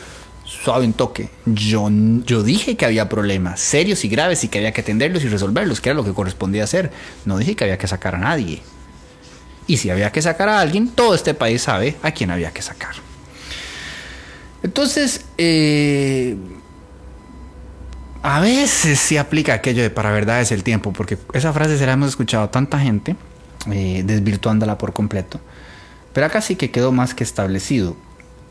suave 0.51 0.85
un 0.85 0.93
toque. 0.93 1.31
Yo, 1.47 1.89
yo 2.27 2.43
dije 2.43 2.77
que 2.77 2.85
había 2.85 3.09
problemas 3.09 3.61
serios 3.61 4.05
y 4.05 4.09
graves 4.09 4.43
y 4.45 4.49
que 4.49 4.59
había 4.59 4.73
que 4.73 4.81
atenderlos 4.81 5.23
y 5.25 5.29
resolverlos, 5.29 5.81
que 5.81 5.91
era 5.91 5.97
lo 5.97 6.05
que 6.05 6.13
correspondía 6.13 6.65
hacer. 6.65 6.91
No 7.25 7.39
dije 7.39 7.55
que 7.55 7.65
había 7.65 7.79
que 7.79 7.87
sacar 7.87 8.17
a 8.17 8.19
nadie. 8.19 8.61
Y 9.67 9.77
si 9.77 9.91
había 9.91 10.11
que 10.11 10.21
sacar 10.21 10.49
a 10.49 10.61
alguien, 10.61 10.89
todo 10.89 11.15
este 11.15 11.35
país 11.35 11.63
sabe 11.63 11.97
a 12.03 12.11
quién 12.11 12.31
había 12.31 12.51
que 12.51 12.63
sacar. 12.63 12.97
Entonces, 14.63 15.25
eh, 15.39 16.37
a 18.23 18.41
veces 18.41 18.99
sí 18.99 19.17
aplica 19.17 19.55
aquello 19.55 19.83
de 19.83 19.91
para 19.91 20.11
verdad 20.11 20.41
es 20.41 20.51
el 20.51 20.65
tiempo, 20.65 20.93
porque 20.93 21.17
esa 21.33 21.53
frase 21.53 21.79
se 21.79 21.87
la 21.87 21.93
hemos 21.93 22.09
escuchado 22.09 22.45
a 22.45 22.51
tanta 22.51 22.79
gente, 22.81 23.15
eh, 23.71 24.03
desvirtuándola 24.05 24.77
por 24.77 24.93
completo. 24.93 25.41
Pero 26.13 26.27
acá 26.27 26.41
sí 26.41 26.57
que 26.57 26.73
quedó 26.73 26.91
más 26.91 27.15
que 27.15 27.23
establecido. 27.23 27.97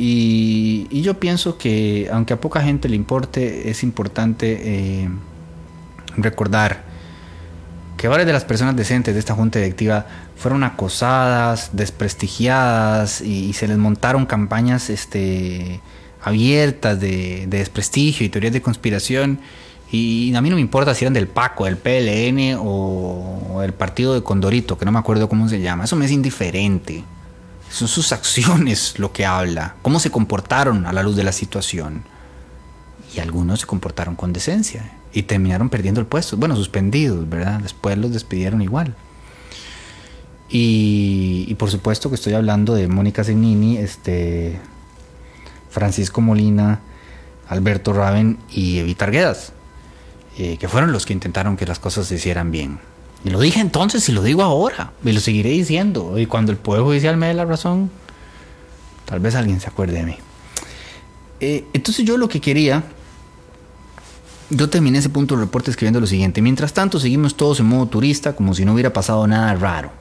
Y, 0.01 1.01
yo 1.01 1.19
pienso 1.19 1.57
que, 1.57 2.09
aunque 2.11 2.33
a 2.33 2.39
poca 2.39 2.61
gente 2.61 2.87
le 2.87 2.95
importe, 2.95 3.69
es 3.69 3.83
importante 3.83 4.57
eh, 5.03 5.09
recordar 6.15 6.83
que 7.97 8.07
varias 8.07 8.25
de 8.25 8.31
las 8.31 8.45
personas 8.45 8.77
decentes 8.77 9.13
de 9.13 9.19
esta 9.19 9.35
junta 9.35 9.59
directiva 9.59 10.05
fueron 10.37 10.63
acosadas, 10.63 11.71
desprestigiadas 11.73 13.19
y, 13.19 13.51
se 13.51 13.67
les 13.67 13.77
montaron 13.77 14.25
campañas 14.25 14.89
este, 14.89 15.81
abiertas 16.21 16.97
de, 17.01 17.45
desprestigio 17.49 18.25
y 18.25 18.29
teorías 18.29 18.53
de 18.53 18.61
conspiración. 18.61 19.41
Y 19.91 20.33
a 20.33 20.39
mí 20.39 20.49
no 20.49 20.55
me 20.55 20.61
importa 20.61 20.95
si 20.95 21.03
eran 21.03 21.13
del 21.13 21.27
PACO, 21.27 21.65
del 21.65 21.75
PLN 21.75 22.57
o, 22.57 23.55
o 23.55 23.59
del 23.59 23.73
partido 23.73 24.13
de 24.13 24.23
Condorito, 24.23 24.77
que 24.77 24.85
no 24.85 24.93
me 24.93 24.99
acuerdo 24.99 25.27
cómo 25.27 25.49
se 25.49 25.59
llama. 25.59 25.83
Eso 25.83 25.97
me 25.97 26.05
es 26.05 26.11
indiferente. 26.11 27.03
Son 27.69 27.87
sus 27.87 28.11
acciones 28.11 28.97
lo 28.97 29.11
que 29.13 29.25
habla, 29.25 29.75
cómo 29.81 29.99
se 29.99 30.11
comportaron 30.11 30.85
a 30.85 30.93
la 30.93 31.03
luz 31.03 31.15
de 31.15 31.23
la 31.23 31.31
situación. 31.31 32.03
Y 33.15 33.19
algunos 33.19 33.61
se 33.61 33.67
comportaron 33.67 34.15
con 34.15 34.33
decencia 34.33 34.91
y 35.13 35.23
terminaron 35.23 35.69
perdiendo 35.69 35.99
el 35.99 36.07
puesto. 36.07 36.37
Bueno, 36.37 36.55
suspendidos, 36.55 37.27
¿verdad? 37.27 37.59
Después 37.59 37.97
los 37.97 38.11
despidieron 38.11 38.61
igual. 38.61 38.95
Y, 40.49 41.53
por 41.55 41.69
supuesto 41.69 42.09
que 42.09 42.15
estoy 42.15 42.33
hablando 42.33 42.73
de 42.73 42.87
Mónica 42.87 43.23
Zegnini, 43.23 43.77
este, 43.77 44.59
Francisco 45.69 46.21
Molina, 46.21 46.79
Alberto 47.47 47.93
Raven 47.93 48.39
y 48.49 48.79
Evita 48.79 49.05
Arguedas, 49.05 49.53
eh, 50.37 50.57
que 50.57 50.67
fueron 50.67 50.91
los 50.91 51.05
que 51.05 51.13
intentaron 51.13 51.55
que 51.55 51.67
las 51.67 51.77
cosas 51.77 52.07
se 52.07 52.15
hicieran 52.15 52.49
bien. 52.51 52.79
Y 53.23 53.29
lo 53.29 53.39
dije 53.39 53.59
entonces 53.59 54.07
y 54.09 54.11
lo 54.11 54.23
digo 54.23 54.43
ahora. 54.43 54.93
Y 55.03 55.11
lo 55.11 55.19
seguiré 55.19 55.49
diciendo. 55.49 56.17
Y 56.17 56.25
cuando 56.25 56.51
el 56.51 56.57
Poder 56.57 56.83
Judicial 56.83 57.17
me 57.17 57.27
dé 57.27 57.33
la 57.33 57.45
razón, 57.45 57.91
tal 59.05 59.19
vez 59.19 59.35
alguien 59.35 59.59
se 59.59 59.67
acuerde 59.67 59.93
de 59.93 60.03
mí. 60.03 60.15
Eh, 61.41 61.65
entonces 61.73 62.05
yo 62.05 62.17
lo 62.17 62.29
que 62.29 62.41
quería, 62.41 62.83
yo 64.49 64.69
terminé 64.69 64.99
ese 64.99 65.09
punto 65.09 65.35
del 65.35 65.45
reporte 65.45 65.71
escribiendo 65.71 65.99
lo 65.99 66.07
siguiente. 66.07 66.41
Mientras 66.41 66.73
tanto, 66.73 66.99
seguimos 66.99 67.35
todos 67.35 67.59
en 67.59 67.65
modo 67.67 67.87
turista, 67.87 68.35
como 68.35 68.53
si 68.53 68.65
no 68.65 68.73
hubiera 68.73 68.93
pasado 68.93 69.27
nada 69.27 69.53
raro 69.55 69.98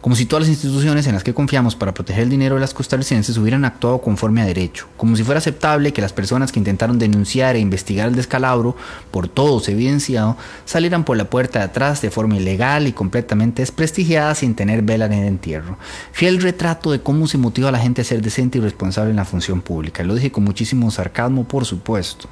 como 0.00 0.14
si 0.14 0.26
todas 0.26 0.42
las 0.42 0.50
instituciones 0.50 1.06
en 1.06 1.14
las 1.14 1.24
que 1.24 1.34
confiamos 1.34 1.74
para 1.74 1.92
proteger 1.92 2.22
el 2.22 2.30
dinero 2.30 2.54
de 2.54 2.60
las 2.60 2.72
costarricenses 2.72 3.36
hubieran 3.36 3.64
actuado 3.64 4.00
conforme 4.00 4.40
a 4.40 4.46
derecho, 4.46 4.86
como 4.96 5.16
si 5.16 5.24
fuera 5.24 5.38
aceptable 5.38 5.92
que 5.92 6.00
las 6.00 6.12
personas 6.12 6.52
que 6.52 6.60
intentaron 6.60 6.98
denunciar 6.98 7.56
e 7.56 7.60
investigar 7.60 8.08
el 8.08 8.14
descalabro, 8.14 8.76
por 9.10 9.28
todos 9.28 9.68
evidenciado, 9.68 10.36
salieran 10.64 11.04
por 11.04 11.16
la 11.16 11.28
puerta 11.28 11.58
de 11.58 11.64
atrás 11.64 12.00
de 12.00 12.10
forma 12.10 12.36
ilegal 12.36 12.86
y 12.86 12.92
completamente 12.92 13.62
desprestigiada 13.62 14.34
sin 14.34 14.54
tener 14.54 14.82
vela 14.82 15.06
en 15.06 15.14
el 15.14 15.26
entierro. 15.26 15.78
Fiel 16.12 16.40
retrato 16.40 16.92
de 16.92 17.00
cómo 17.00 17.26
se 17.26 17.38
motiva 17.38 17.70
a 17.70 17.72
la 17.72 17.80
gente 17.80 18.02
a 18.02 18.04
ser 18.04 18.22
decente 18.22 18.58
y 18.58 18.60
responsable 18.60 19.10
en 19.10 19.16
la 19.16 19.24
función 19.24 19.60
pública. 19.60 20.04
Lo 20.04 20.14
dije 20.14 20.30
con 20.30 20.44
muchísimo 20.44 20.90
sarcasmo, 20.90 21.48
por 21.48 21.64
supuesto 21.64 22.28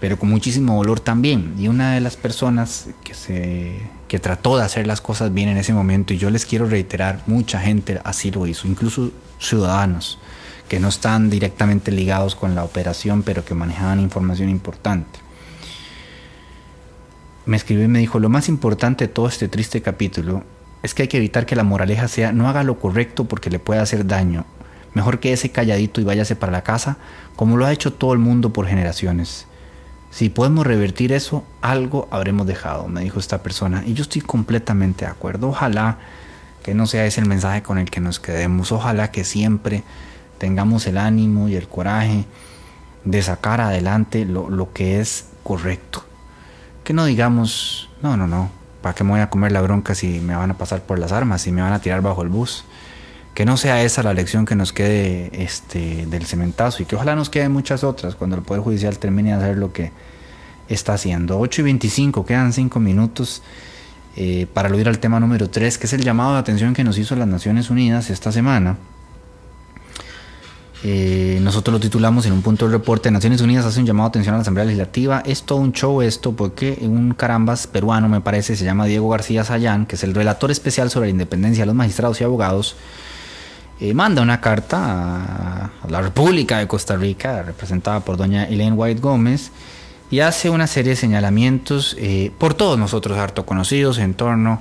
pero 0.00 0.18
con 0.18 0.30
muchísimo 0.30 0.76
dolor 0.76 1.00
también. 1.00 1.54
Y 1.58 1.68
una 1.68 1.94
de 1.94 2.00
las 2.00 2.16
personas 2.16 2.88
que, 3.04 3.14
se, 3.14 3.78
que 4.08 4.18
trató 4.18 4.56
de 4.56 4.64
hacer 4.64 4.86
las 4.86 5.00
cosas 5.00 5.32
bien 5.32 5.48
en 5.48 5.58
ese 5.58 5.72
momento, 5.72 6.14
y 6.14 6.18
yo 6.18 6.30
les 6.30 6.46
quiero 6.46 6.66
reiterar, 6.66 7.22
mucha 7.26 7.60
gente 7.60 8.00
así 8.04 8.30
lo 8.30 8.46
hizo, 8.46 8.66
incluso 8.66 9.12
ciudadanos 9.38 10.18
que 10.70 10.78
no 10.78 10.88
están 10.88 11.30
directamente 11.30 11.90
ligados 11.90 12.36
con 12.36 12.54
la 12.54 12.62
operación, 12.62 13.24
pero 13.24 13.44
que 13.44 13.54
manejaban 13.54 13.98
información 13.98 14.48
importante. 14.48 15.18
Me 17.44 17.56
escribió 17.56 17.86
y 17.86 17.88
me 17.88 17.98
dijo, 17.98 18.20
lo 18.20 18.28
más 18.28 18.48
importante 18.48 19.08
de 19.08 19.12
todo 19.12 19.26
este 19.26 19.48
triste 19.48 19.82
capítulo 19.82 20.44
es 20.84 20.94
que 20.94 21.02
hay 21.02 21.08
que 21.08 21.16
evitar 21.16 21.44
que 21.44 21.56
la 21.56 21.64
moraleja 21.64 22.06
sea 22.06 22.30
no 22.30 22.48
haga 22.48 22.62
lo 22.62 22.78
correcto 22.78 23.24
porque 23.24 23.50
le 23.50 23.58
puede 23.58 23.80
hacer 23.80 24.06
daño. 24.06 24.46
Mejor 24.94 25.18
que 25.18 25.32
ese 25.32 25.50
calladito 25.50 26.00
y 26.00 26.04
váyase 26.04 26.36
para 26.36 26.52
la 26.52 26.62
casa, 26.62 26.98
como 27.34 27.56
lo 27.56 27.66
ha 27.66 27.72
hecho 27.72 27.92
todo 27.92 28.12
el 28.12 28.20
mundo 28.20 28.52
por 28.52 28.68
generaciones. 28.68 29.48
Si 30.10 30.28
podemos 30.28 30.66
revertir 30.66 31.12
eso, 31.12 31.44
algo 31.62 32.08
habremos 32.10 32.46
dejado, 32.46 32.88
me 32.88 33.02
dijo 33.02 33.20
esta 33.20 33.42
persona. 33.42 33.84
Y 33.86 33.94
yo 33.94 34.02
estoy 34.02 34.22
completamente 34.22 35.04
de 35.04 35.10
acuerdo. 35.10 35.48
Ojalá 35.48 35.98
que 36.62 36.74
no 36.74 36.86
sea 36.86 37.06
ese 37.06 37.20
el 37.20 37.28
mensaje 37.28 37.62
con 37.62 37.78
el 37.78 37.90
que 37.90 38.00
nos 38.00 38.18
quedemos. 38.18 38.72
Ojalá 38.72 39.10
que 39.10 39.24
siempre 39.24 39.84
tengamos 40.38 40.86
el 40.86 40.98
ánimo 40.98 41.48
y 41.48 41.54
el 41.54 41.68
coraje 41.68 42.24
de 43.04 43.22
sacar 43.22 43.60
adelante 43.60 44.24
lo, 44.24 44.72
que 44.72 45.00
es 45.00 45.26
correcto. 45.42 46.04
Que 46.84 46.92
no 46.92 47.04
digamos, 47.04 47.88
no, 48.02 48.16
no, 48.16 48.26
no, 48.26 48.50
¿para 48.82 48.94
qué 48.94 49.04
me 49.04 49.10
voy 49.10 49.20
a 49.20 49.30
comer 49.30 49.52
la 49.52 49.60
bronca 49.60 49.94
si 49.94 50.20
me 50.20 50.34
van 50.34 50.50
a 50.50 50.58
pasar 50.58 50.82
por 50.82 50.98
las 50.98 51.12
armas, 51.12 51.42
si 51.42 51.52
me 51.52 51.62
van 51.62 51.72
a 51.72 51.80
tirar 51.80 52.02
bajo 52.02 52.22
el 52.22 52.28
bus? 52.28 52.64
Que 53.40 53.46
no 53.46 53.56
sea 53.56 53.82
esa 53.82 54.02
la 54.02 54.12
lección 54.12 54.44
que 54.44 54.54
nos 54.54 54.74
quede 54.74 55.30
este, 55.32 56.04
del 56.04 56.26
cementazo 56.26 56.82
y 56.82 56.84
que 56.84 56.94
ojalá 56.94 57.16
nos 57.16 57.30
queden 57.30 57.52
muchas 57.52 57.84
otras 57.84 58.14
cuando 58.14 58.36
el 58.36 58.42
Poder 58.42 58.62
Judicial 58.62 58.98
termine 58.98 59.30
de 59.30 59.36
hacer 59.36 59.56
lo 59.56 59.72
que 59.72 59.92
está 60.68 60.92
haciendo. 60.92 61.38
8 61.38 61.62
y 61.62 61.64
25, 61.64 62.26
quedan 62.26 62.52
5 62.52 62.78
minutos 62.80 63.42
eh, 64.14 64.46
para 64.52 64.68
aludir 64.68 64.88
al 64.88 64.98
tema 64.98 65.18
número 65.20 65.48
3, 65.48 65.78
que 65.78 65.86
es 65.86 65.92
el 65.94 66.02
llamado 66.02 66.34
de 66.34 66.38
atención 66.40 66.74
que 66.74 66.84
nos 66.84 66.98
hizo 66.98 67.16
las 67.16 67.28
Naciones 67.28 67.70
Unidas 67.70 68.10
esta 68.10 68.30
semana. 68.30 68.76
Eh, 70.84 71.38
nosotros 71.40 71.72
lo 71.72 71.80
titulamos 71.80 72.26
en 72.26 72.34
un 72.34 72.42
punto 72.42 72.66
del 72.66 72.72
reporte, 72.72 73.10
Naciones 73.10 73.40
Unidas 73.40 73.64
hace 73.64 73.80
un 73.80 73.86
llamado 73.86 74.10
de 74.10 74.10
atención 74.10 74.34
a 74.34 74.36
la 74.36 74.42
Asamblea 74.42 74.66
Legislativa. 74.66 75.22
Es 75.24 75.44
todo 75.44 75.60
un 75.60 75.72
show 75.72 76.02
esto 76.02 76.32
porque 76.32 76.76
un 76.82 77.14
carambas 77.14 77.66
peruano, 77.66 78.06
me 78.06 78.20
parece, 78.20 78.54
se 78.54 78.66
llama 78.66 78.84
Diego 78.84 79.08
García 79.08 79.44
Sayán, 79.44 79.86
que 79.86 79.96
es 79.96 80.04
el 80.04 80.14
relator 80.14 80.50
especial 80.50 80.90
sobre 80.90 81.06
la 81.06 81.12
independencia 81.12 81.62
de 81.62 81.68
los 81.68 81.74
magistrados 81.74 82.20
y 82.20 82.24
abogados, 82.24 82.76
eh, 83.80 83.94
manda 83.94 84.20
una 84.20 84.40
carta 84.40 85.70
a, 85.82 85.88
la 85.88 86.02
República 86.02 86.58
de 86.58 86.66
Costa 86.66 86.96
Rica, 86.96 87.42
representada 87.42 88.00
por 88.00 88.16
doña 88.16 88.44
Elaine 88.44 88.76
White 88.76 89.00
Gómez, 89.00 89.50
y 90.10 90.20
hace 90.20 90.50
una 90.50 90.66
serie 90.66 90.90
de 90.90 90.96
señalamientos 90.96 91.96
eh, 91.98 92.30
por 92.36 92.54
todos 92.54 92.78
nosotros 92.78 93.16
harto 93.16 93.46
conocidos 93.46 93.98
en 93.98 94.14
torno 94.14 94.60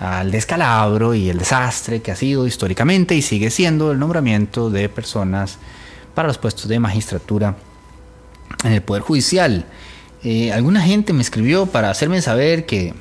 al 0.00 0.30
descalabro 0.30 1.14
y 1.14 1.30
el 1.30 1.38
desastre 1.38 2.02
que 2.02 2.10
ha 2.10 2.16
sido 2.16 2.46
históricamente 2.46 3.14
y 3.14 3.22
sigue 3.22 3.50
siendo 3.50 3.92
el 3.92 3.98
nombramiento 3.98 4.68
de 4.68 4.88
personas 4.88 5.58
para 6.14 6.28
los 6.28 6.38
puestos 6.38 6.68
de 6.68 6.80
magistratura 6.80 7.56
en 8.64 8.72
el 8.72 8.82
Poder 8.82 9.02
Judicial. 9.02 9.66
Eh, 10.24 10.52
alguna 10.52 10.80
gente 10.82 11.12
me 11.12 11.22
escribió 11.22 11.66
para 11.66 11.90
hacerme 11.90 12.20
saber 12.20 12.66
que 12.66 12.94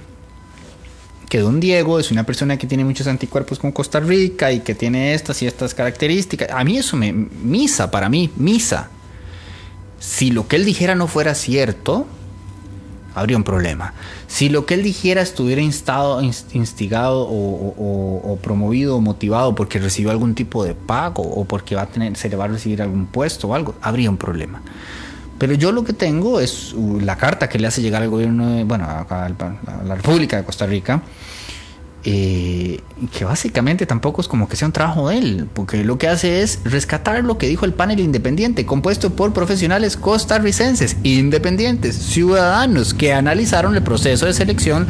que 1.29 1.39
don 1.39 1.59
Diego 1.59 1.99
es 1.99 2.11
una 2.11 2.25
persona 2.25 2.57
que 2.57 2.67
tiene 2.67 2.85
muchos 2.85 3.07
anticuerpos 3.07 3.59
con 3.59 3.71
Costa 3.71 3.99
Rica 3.99 4.51
y 4.51 4.59
que 4.61 4.75
tiene 4.75 5.13
estas 5.13 5.41
y 5.41 5.47
estas 5.47 5.73
características. 5.73 6.49
A 6.51 6.63
mí 6.63 6.77
eso 6.77 6.97
me... 6.97 7.11
Misa, 7.13 7.91
para 7.91 8.09
mí, 8.09 8.31
misa. 8.35 8.89
Si 9.99 10.31
lo 10.31 10.47
que 10.47 10.55
él 10.55 10.65
dijera 10.65 10.95
no 10.95 11.07
fuera 11.07 11.33
cierto, 11.33 12.05
habría 13.15 13.37
un 13.37 13.43
problema. 13.43 13.93
Si 14.27 14.49
lo 14.49 14.65
que 14.65 14.75
él 14.75 14.83
dijera 14.83 15.21
estuviera 15.21 15.61
instado, 15.61 16.21
instigado 16.21 17.25
o, 17.27 18.37
promovido 18.41 18.97
o 18.97 19.01
motivado 19.01 19.55
porque 19.55 19.79
recibió 19.79 20.11
algún 20.11 20.35
tipo 20.35 20.63
de 20.63 20.75
pago 20.75 21.23
o 21.23 21.45
porque 21.45 21.75
va 21.75 21.83
a 21.83 21.87
tener, 21.87 22.15
se 22.17 22.29
le 22.29 22.35
va 22.35 22.45
a 22.45 22.49
recibir 22.49 22.81
algún 22.81 23.07
puesto 23.07 23.47
o 23.47 23.55
algo, 23.55 23.75
habría 23.81 24.09
un 24.09 24.17
problema. 24.17 24.61
Pero 25.37 25.53
yo 25.53 25.71
lo 25.71 25.83
que 25.83 25.93
tengo 25.93 26.39
es 26.39 26.73
uh, 26.73 26.99
la 27.01 27.17
carta 27.17 27.49
que 27.49 27.59
le 27.59 27.67
hace 27.67 27.81
llegar 27.81 28.01
al 28.01 28.09
gobierno, 28.09 28.65
bueno, 28.65 28.85
a, 28.85 29.29
la 29.85 29.95
República 29.95 30.37
de 30.37 30.43
Costa 30.43 30.65
Rica, 30.65 31.01
eh, 32.07 32.81
que 33.11 33.25
básicamente 33.25 33.85
tampoco 33.87 34.21
es 34.21 34.27
como 34.27 34.47
que 34.47 34.55
sea 34.55 34.67
un 34.67 34.71
trabajo 34.71 35.09
de 35.09 35.17
él, 35.17 35.49
porque 35.51 35.83
lo 35.83 35.97
que 35.97 36.07
hace 36.07 36.41
es 36.41 36.59
rescatar 36.63 37.23
lo 37.23 37.37
que 37.37 37.47
dijo 37.47 37.65
el 37.65 37.73
panel 37.73 37.99
independiente, 37.99 38.65
compuesto 38.65 39.13
por 39.13 39.33
profesionales 39.33 39.97
costarricenses, 39.97 40.97
independientes, 41.03 41.95
ciudadanos, 41.95 42.93
que 42.93 43.11
analizaron 43.11 43.75
el 43.75 43.81
proceso 43.81 44.27
de 44.27 44.33
selección 44.33 44.87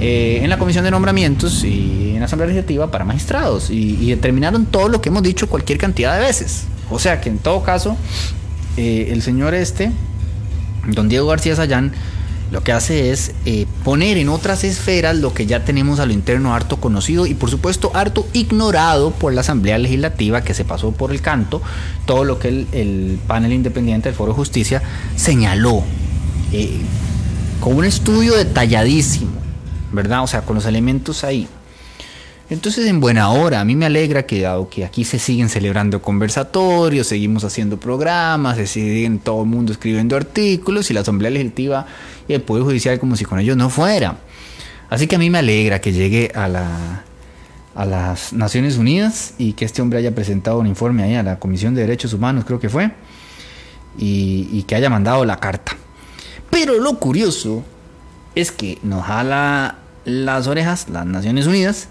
eh, 0.00 0.40
en 0.42 0.50
la 0.50 0.58
Comisión 0.58 0.84
de 0.84 0.90
Nombramientos 0.90 1.64
y 1.64 2.12
en 2.12 2.20
la 2.20 2.26
Asamblea 2.26 2.48
Legislativa 2.48 2.90
para 2.90 3.06
magistrados, 3.06 3.70
y, 3.70 3.96
y 3.98 4.10
determinaron 4.10 4.66
todo 4.66 4.88
lo 4.88 5.00
que 5.00 5.08
hemos 5.08 5.22
dicho 5.22 5.48
cualquier 5.48 5.78
cantidad 5.78 6.14
de 6.14 6.26
veces. 6.26 6.64
O 6.90 6.98
sea 6.98 7.22
que 7.22 7.30
en 7.30 7.38
todo 7.38 7.62
caso, 7.62 7.96
eh, 8.76 9.08
el 9.10 9.22
señor 9.22 9.54
este, 9.54 9.92
don 10.88 11.08
Diego 11.08 11.26
García 11.26 11.56
Sayán, 11.56 11.92
lo 12.50 12.62
que 12.62 12.72
hace 12.72 13.10
es 13.10 13.32
eh, 13.46 13.66
poner 13.82 14.16
en 14.16 14.28
otras 14.28 14.64
esferas 14.64 15.16
lo 15.16 15.34
que 15.34 15.46
ya 15.46 15.64
tenemos 15.64 15.98
a 15.98 16.06
lo 16.06 16.12
interno 16.12 16.54
harto 16.54 16.76
conocido 16.76 17.26
y 17.26 17.34
por 17.34 17.50
supuesto 17.50 17.90
harto 17.94 18.28
ignorado 18.32 19.10
por 19.10 19.32
la 19.32 19.40
Asamblea 19.40 19.78
Legislativa 19.78 20.42
que 20.42 20.54
se 20.54 20.64
pasó 20.64 20.92
por 20.92 21.10
el 21.10 21.20
canto, 21.20 21.62
todo 22.06 22.24
lo 22.24 22.38
que 22.38 22.48
el, 22.48 23.18
panel 23.26 23.52
independiente 23.52 24.08
del 24.08 24.16
Foro 24.16 24.32
de 24.32 24.36
Justicia 24.36 24.82
señaló, 25.16 25.82
eh, 26.52 26.78
con 27.60 27.76
un 27.76 27.84
estudio 27.84 28.36
detalladísimo, 28.36 29.32
¿verdad? 29.92 30.22
O 30.22 30.26
sea, 30.26 30.42
con 30.42 30.54
los 30.54 30.66
elementos 30.66 31.24
ahí. 31.24 31.48
Entonces, 32.50 32.86
en 32.86 33.00
buena 33.00 33.30
hora, 33.30 33.60
a 33.60 33.64
mí 33.64 33.74
me 33.74 33.86
alegra 33.86 34.26
que, 34.26 34.42
dado 34.42 34.68
que 34.68 34.84
aquí 34.84 35.04
se 35.04 35.18
siguen 35.18 35.48
celebrando 35.48 36.02
conversatorios, 36.02 37.06
seguimos 37.06 37.42
haciendo 37.42 37.80
programas, 37.80 38.56
se 38.56 38.66
siguen 38.66 39.18
todo 39.18 39.42
el 39.42 39.48
mundo 39.48 39.72
escribiendo 39.72 40.14
artículos 40.14 40.90
y 40.90 40.94
la 40.94 41.00
Asamblea 41.00 41.30
Legislativa 41.30 41.86
y 42.28 42.34
el 42.34 42.42
Poder 42.42 42.64
Judicial 42.64 43.00
como 43.00 43.16
si 43.16 43.24
con 43.24 43.38
ellos 43.38 43.56
no 43.56 43.70
fuera. 43.70 44.18
Así 44.90 45.06
que 45.06 45.16
a 45.16 45.18
mí 45.18 45.30
me 45.30 45.38
alegra 45.38 45.80
que 45.80 45.92
llegue 45.92 46.32
a, 46.34 46.46
la, 46.48 47.04
las 47.74 48.34
Naciones 48.34 48.76
Unidas 48.76 49.32
y 49.38 49.54
que 49.54 49.64
este 49.64 49.80
hombre 49.80 49.98
haya 50.00 50.14
presentado 50.14 50.58
un 50.58 50.66
informe 50.66 51.02
ahí 51.02 51.14
a 51.14 51.22
la 51.22 51.38
Comisión 51.38 51.74
de 51.74 51.80
Derechos 51.80 52.12
Humanos, 52.12 52.44
creo 52.44 52.60
que 52.60 52.68
fue, 52.68 52.90
y, 53.98 54.48
y 54.52 54.64
que 54.64 54.74
haya 54.74 54.90
mandado 54.90 55.24
la 55.24 55.40
carta. 55.40 55.76
Pero 56.50 56.78
lo 56.78 56.98
curioso 56.98 57.64
es 58.34 58.52
que 58.52 58.78
nos 58.82 59.06
jala 59.06 59.78
las 60.04 60.46
orejas 60.46 60.90
las 60.90 61.06
Naciones 61.06 61.46
Unidas 61.46 61.88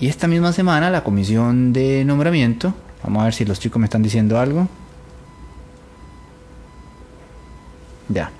y 0.00 0.08
esta 0.08 0.26
misma 0.26 0.52
semana 0.52 0.90
la 0.90 1.04
comisión 1.04 1.72
de 1.74 2.04
nombramiento, 2.06 2.74
vamos 3.04 3.20
a 3.20 3.24
ver 3.24 3.34
si 3.34 3.44
los 3.44 3.60
chicos 3.60 3.78
me 3.78 3.84
están 3.84 4.02
diciendo 4.02 4.38
algo. 4.40 4.66
Ya. 8.08 8.30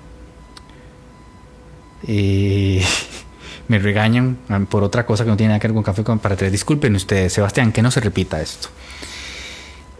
Eh, 2.07 2.83
me 3.67 3.77
regañan 3.77 4.37
por 4.69 4.83
otra 4.83 5.05
cosa 5.05 5.23
que 5.23 5.29
no 5.29 5.37
tiene 5.37 5.49
nada 5.49 5.59
que 5.59 5.67
ver 5.67 5.75
con 5.75 5.83
café 5.83 6.03
para 6.03 6.35
tres. 6.35 6.51
Disculpen 6.51 6.95
ustedes, 6.95 7.33
Sebastián, 7.33 7.71
que 7.71 7.83
no 7.83 7.91
se 7.91 7.99
repita 7.99 8.41
esto. 8.41 8.69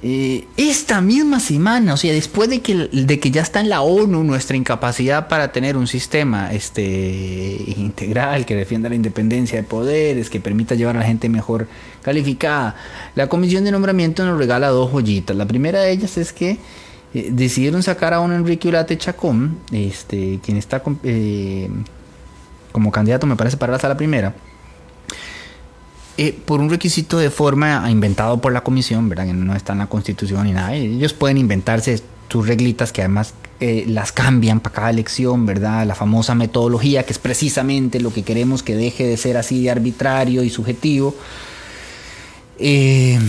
Eh, 0.04 0.48
esta 0.58 1.00
misma 1.00 1.40
semana, 1.40 1.94
o 1.94 1.98
sea, 1.98 2.12
después 2.12 2.50
de 2.50 2.62
que, 2.62 2.90
de 2.92 3.20
que 3.20 3.30
ya 3.30 3.44
está 3.44 3.60
en 3.60 3.70
la 3.70 3.82
ONU 3.82 4.24
nuestra 4.24 4.58
incapacidad 4.58 5.28
para 5.28 5.52
tener 5.52 5.78
un 5.78 5.86
sistema 5.86 6.52
este, 6.52 7.64
integral 7.78 8.48
que 8.48 8.56
defienda 8.56 8.90
la 8.90 8.96
independencia 8.96 9.62
de 9.62 9.64
poderes, 9.64 10.32
que 10.32 10.40
permita 10.40 10.74
llevar 10.74 10.96
a 10.98 11.02
la 11.02 11.06
gente 11.06 11.30
mejor 11.30 11.68
calificada, 12.02 12.76
la 13.14 13.28
comisión 13.28 13.64
de 13.64 13.72
nombramiento 13.72 14.26
nos 14.26 14.40
regala 14.40 14.70
dos 14.70 14.90
joyitas. 14.92 15.38
La 15.38 15.46
primera 15.46 15.82
de 15.82 15.92
ellas 15.92 16.18
es 16.18 16.34
que 16.34 16.58
eh, 17.14 17.30
decidieron 17.32 17.84
sacar 17.84 18.16
a 18.16 18.22
un 18.22 18.34
Enrique 18.34 18.70
Ulate 18.70 18.98
Chacón, 18.98 19.60
este, 19.72 20.40
quien 20.44 20.58
está 20.58 20.82
eh, 21.04 21.70
como 22.72 22.92
candidato, 22.92 23.28
me 23.28 23.36
parece, 23.36 23.58
para 23.58 23.74
la 23.74 23.80
sala 23.80 23.98
primera 23.98 24.34
eh, 26.18 26.38
por 26.46 26.60
un 26.60 26.70
requisito 26.70 27.18
de 27.18 27.30
forma 27.30 27.90
inventado 27.90 28.42
por 28.42 28.52
la 28.52 28.62
comisión, 28.62 29.10
¿verdad? 29.10 29.28
Que 29.28 29.34
no 29.34 29.56
está 29.56 29.74
en 29.74 29.80
la 29.80 29.88
constitución 29.88 30.46
ni 30.46 30.52
nada. 30.52 30.76
Ellos 30.76 31.14
pueden 31.14 31.38
inventarse 31.38 32.02
sus 32.30 32.48
reglitas 32.48 32.92
que 32.92 33.02
además 33.02 33.34
eh, 33.60 33.86
las 33.88 34.12
cambian 34.12 34.60
para 34.60 34.76
cada 34.76 34.90
elección, 34.90 35.46
¿verdad? 35.46 35.86
La 35.86 35.96
famosa 35.96 36.36
metodología, 36.36 37.04
que 37.04 37.14
es 37.14 37.20
precisamente 37.20 38.00
lo 38.00 38.14
que 38.14 38.24
queremos 38.24 38.64
que 38.64 38.76
deje 38.76 39.06
de 39.06 39.18
ser 39.18 39.38
así 39.38 39.64
de 39.64 39.72
arbitrario 39.72 40.44
y 40.44 40.50
subjetivo. 40.50 41.16
Eh, 42.60 43.20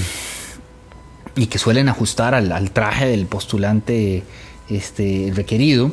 y 1.35 1.47
que 1.47 1.59
suelen 1.59 1.89
ajustar 1.89 2.35
al, 2.35 2.71
traje 2.73 3.07
del 3.07 3.27
postulante 3.27 4.23
este, 4.69 5.33
requerido 5.35 5.91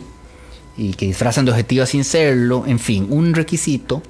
y 0.76 0.94
que 0.94 1.06
disfrazan 1.06 1.46
de 1.46 1.52
objetivo 1.52 1.86
sin 1.86 2.04
serlo, 2.04 2.66
en 2.66 2.80
fin, 2.80 3.08
un 3.10 3.34
requisito 3.34 4.02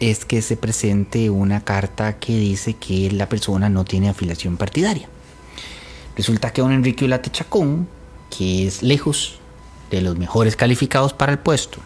es 0.00 0.24
que 0.24 0.40
se 0.40 0.56
presente 0.56 1.28
una 1.30 1.62
carta 1.62 2.18
que 2.18 2.36
dice 2.36 2.74
que 2.74 3.10
la 3.12 3.28
persona 3.28 3.68
no 3.68 3.84
tiene 3.84 4.08
afiliación 4.08 4.56
partidaria. 4.56 5.08
Resulta 6.16 6.52
que 6.52 6.62
don 6.62 6.72
Enrique 6.72 7.04
Ulate 7.04 7.30
Chacón, 7.30 7.86
que 8.36 8.66
es 8.66 8.82
lejos 8.82 9.38
de 9.90 10.00
los 10.00 10.16
mejores 10.16 10.56
calificados 10.56 11.12
para 11.12 11.32
el 11.32 11.38
puesto, 11.38 11.78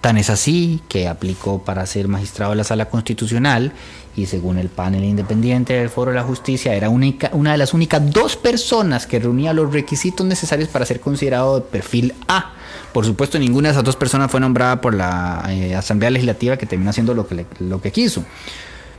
tan 0.00 0.18
es 0.18 0.28
así 0.28 0.80
que 0.88 1.08
aplicó 1.08 1.62
para 1.62 1.86
ser 1.86 2.06
magistrado 2.06 2.52
de 2.52 2.56
la 2.56 2.64
Sala 2.64 2.90
Constitucional 2.90 3.72
y 4.14 4.26
según 4.26 4.58
el 4.58 4.68
panel 4.68 5.04
independiente 5.04 5.74
del 5.74 5.88
Foro 5.88 6.10
de 6.10 6.16
la 6.16 6.24
Justicia 6.24 6.74
era 6.74 6.90
única, 6.90 7.30
una 7.32 7.52
de 7.52 7.58
las 7.58 7.72
únicas 7.72 8.10
dos 8.10 8.36
personas 8.36 9.06
que 9.06 9.20
reunía 9.20 9.52
los 9.52 9.72
requisitos 9.72 10.26
necesarios 10.26 10.68
para 10.68 10.84
ser 10.84 11.00
considerado 11.00 11.60
de 11.60 11.62
perfil 11.62 12.14
A 12.26 12.52
por 12.92 13.04
supuesto, 13.04 13.38
ninguna 13.38 13.68
de 13.68 13.72
esas 13.72 13.84
dos 13.84 13.96
personas 13.96 14.30
fue 14.30 14.40
nombrada 14.40 14.80
por 14.80 14.94
la 14.94 15.44
eh, 15.50 15.74
Asamblea 15.74 16.10
Legislativa 16.10 16.56
que 16.56 16.66
terminó 16.66 16.90
haciendo 16.90 17.14
lo 17.14 17.26
que, 17.26 17.46
lo 17.60 17.80
que 17.80 17.92
quiso. 17.92 18.24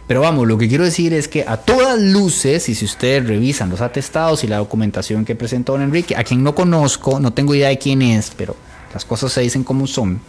Pero 0.08 0.22
vamos, 0.22 0.48
lo 0.48 0.58
que 0.58 0.68
quiero 0.68 0.84
decir 0.84 1.14
es 1.14 1.28
que 1.28 1.46
a 1.48 1.58
todas 1.58 2.00
luces, 2.00 2.68
y 2.68 2.74
si 2.74 2.84
ustedes 2.86 3.28
revisan 3.28 3.70
los 3.70 3.82
atestados 3.82 4.44
y 4.44 4.48
la 4.48 4.58
documentación 4.58 5.24
que 5.24 5.36
presentó 5.36 5.74
don 5.74 5.84
Enrique, 5.84 6.16
a 6.16 6.24
quien 6.24 6.44
no 6.44 6.56
conozco, 6.56 7.20
no 7.20 7.32
tengo 7.32 7.54
idea 7.54 7.70
de 7.70 7.78
quién 7.78 8.02
es, 8.02 8.32
pero 8.36 8.56
las 8.92 9.06
cosas 9.06 9.32
se 9.32 9.42
dicen 9.42 9.64
como 9.64 9.86
son, 9.86 10.20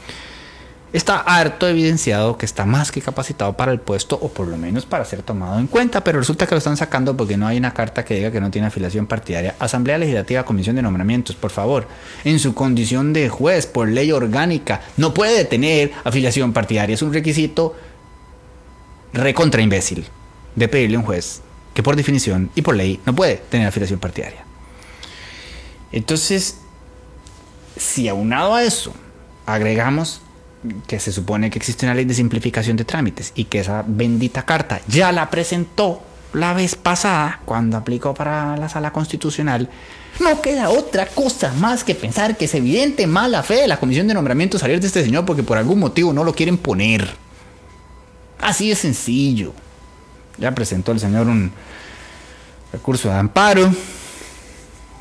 está 0.92 1.18
harto 1.18 1.68
evidenciado 1.68 2.36
que 2.36 2.46
está 2.46 2.66
más 2.66 2.90
que 2.90 3.00
capacitado 3.00 3.56
para 3.56 3.72
el 3.72 3.80
puesto 3.80 4.18
o 4.20 4.28
por 4.28 4.48
lo 4.48 4.56
menos 4.56 4.86
para 4.86 5.04
ser 5.04 5.22
tomado 5.22 5.58
en 5.58 5.66
cuenta, 5.66 6.02
pero 6.02 6.18
resulta 6.18 6.46
que 6.46 6.54
lo 6.54 6.58
están 6.58 6.76
sacando 6.76 7.16
porque 7.16 7.36
no 7.36 7.46
hay 7.46 7.58
una 7.58 7.72
carta 7.72 8.04
que 8.04 8.14
diga 8.14 8.32
que 8.32 8.40
no 8.40 8.50
tiene 8.50 8.66
afiliación 8.68 9.06
partidaria. 9.06 9.54
Asamblea 9.58 9.98
Legislativa, 9.98 10.44
Comisión 10.44 10.76
de 10.76 10.82
Nombramientos, 10.82 11.36
por 11.36 11.50
favor, 11.50 11.86
en 12.24 12.38
su 12.38 12.54
condición 12.54 13.12
de 13.12 13.28
juez 13.28 13.66
por 13.66 13.88
ley 13.88 14.10
orgánica, 14.10 14.80
no 14.96 15.14
puede 15.14 15.44
tener 15.44 15.92
afiliación 16.04 16.52
partidaria, 16.52 16.94
es 16.94 17.02
un 17.02 17.12
requisito 17.12 17.76
recontra 19.12 19.62
imbécil 19.62 20.06
de 20.54 20.68
pedirle 20.68 20.96
a 20.96 21.00
un 21.00 21.04
juez 21.04 21.42
que 21.74 21.82
por 21.82 21.96
definición 21.96 22.50
y 22.54 22.62
por 22.62 22.76
ley 22.76 23.00
no 23.06 23.14
puede 23.14 23.36
tener 23.36 23.66
afiliación 23.66 24.00
partidaria. 24.00 24.44
Entonces, 25.92 26.58
si 27.76 28.08
aunado 28.08 28.54
a 28.54 28.64
eso 28.64 28.92
agregamos 29.46 30.20
que 30.86 31.00
se 31.00 31.12
supone 31.12 31.50
que 31.50 31.58
existe 31.58 31.86
una 31.86 31.94
ley 31.94 32.04
de 32.04 32.14
simplificación 32.14 32.76
de 32.76 32.84
trámites 32.84 33.32
y 33.34 33.44
que 33.44 33.60
esa 33.60 33.84
bendita 33.86 34.44
carta 34.44 34.80
ya 34.88 35.10
la 35.12 35.30
presentó 35.30 36.02
la 36.32 36.54
vez 36.54 36.76
pasada 36.76 37.40
cuando 37.44 37.76
aplicó 37.76 38.14
para 38.14 38.56
la 38.56 38.68
sala 38.68 38.92
constitucional, 38.92 39.68
no 40.20 40.40
queda 40.40 40.70
otra 40.70 41.06
cosa 41.06 41.52
más 41.54 41.82
que 41.82 41.94
pensar 41.94 42.36
que 42.36 42.44
es 42.44 42.54
evidente 42.54 43.06
mala 43.06 43.42
fe 43.42 43.62
de 43.62 43.68
la 43.68 43.78
comisión 43.78 44.06
de 44.06 44.14
nombramiento 44.14 44.58
salir 44.58 44.80
de 44.80 44.86
este 44.86 45.02
señor 45.02 45.24
porque 45.24 45.42
por 45.42 45.58
algún 45.58 45.78
motivo 45.78 46.12
no 46.12 46.24
lo 46.24 46.34
quieren 46.34 46.58
poner. 46.58 47.08
Así 48.40 48.68
de 48.68 48.74
sencillo. 48.74 49.52
Ya 50.38 50.54
presentó 50.54 50.92
el 50.92 51.00
señor 51.00 51.26
un 51.26 51.52
recurso 52.72 53.08
de 53.08 53.14
amparo 53.14 53.70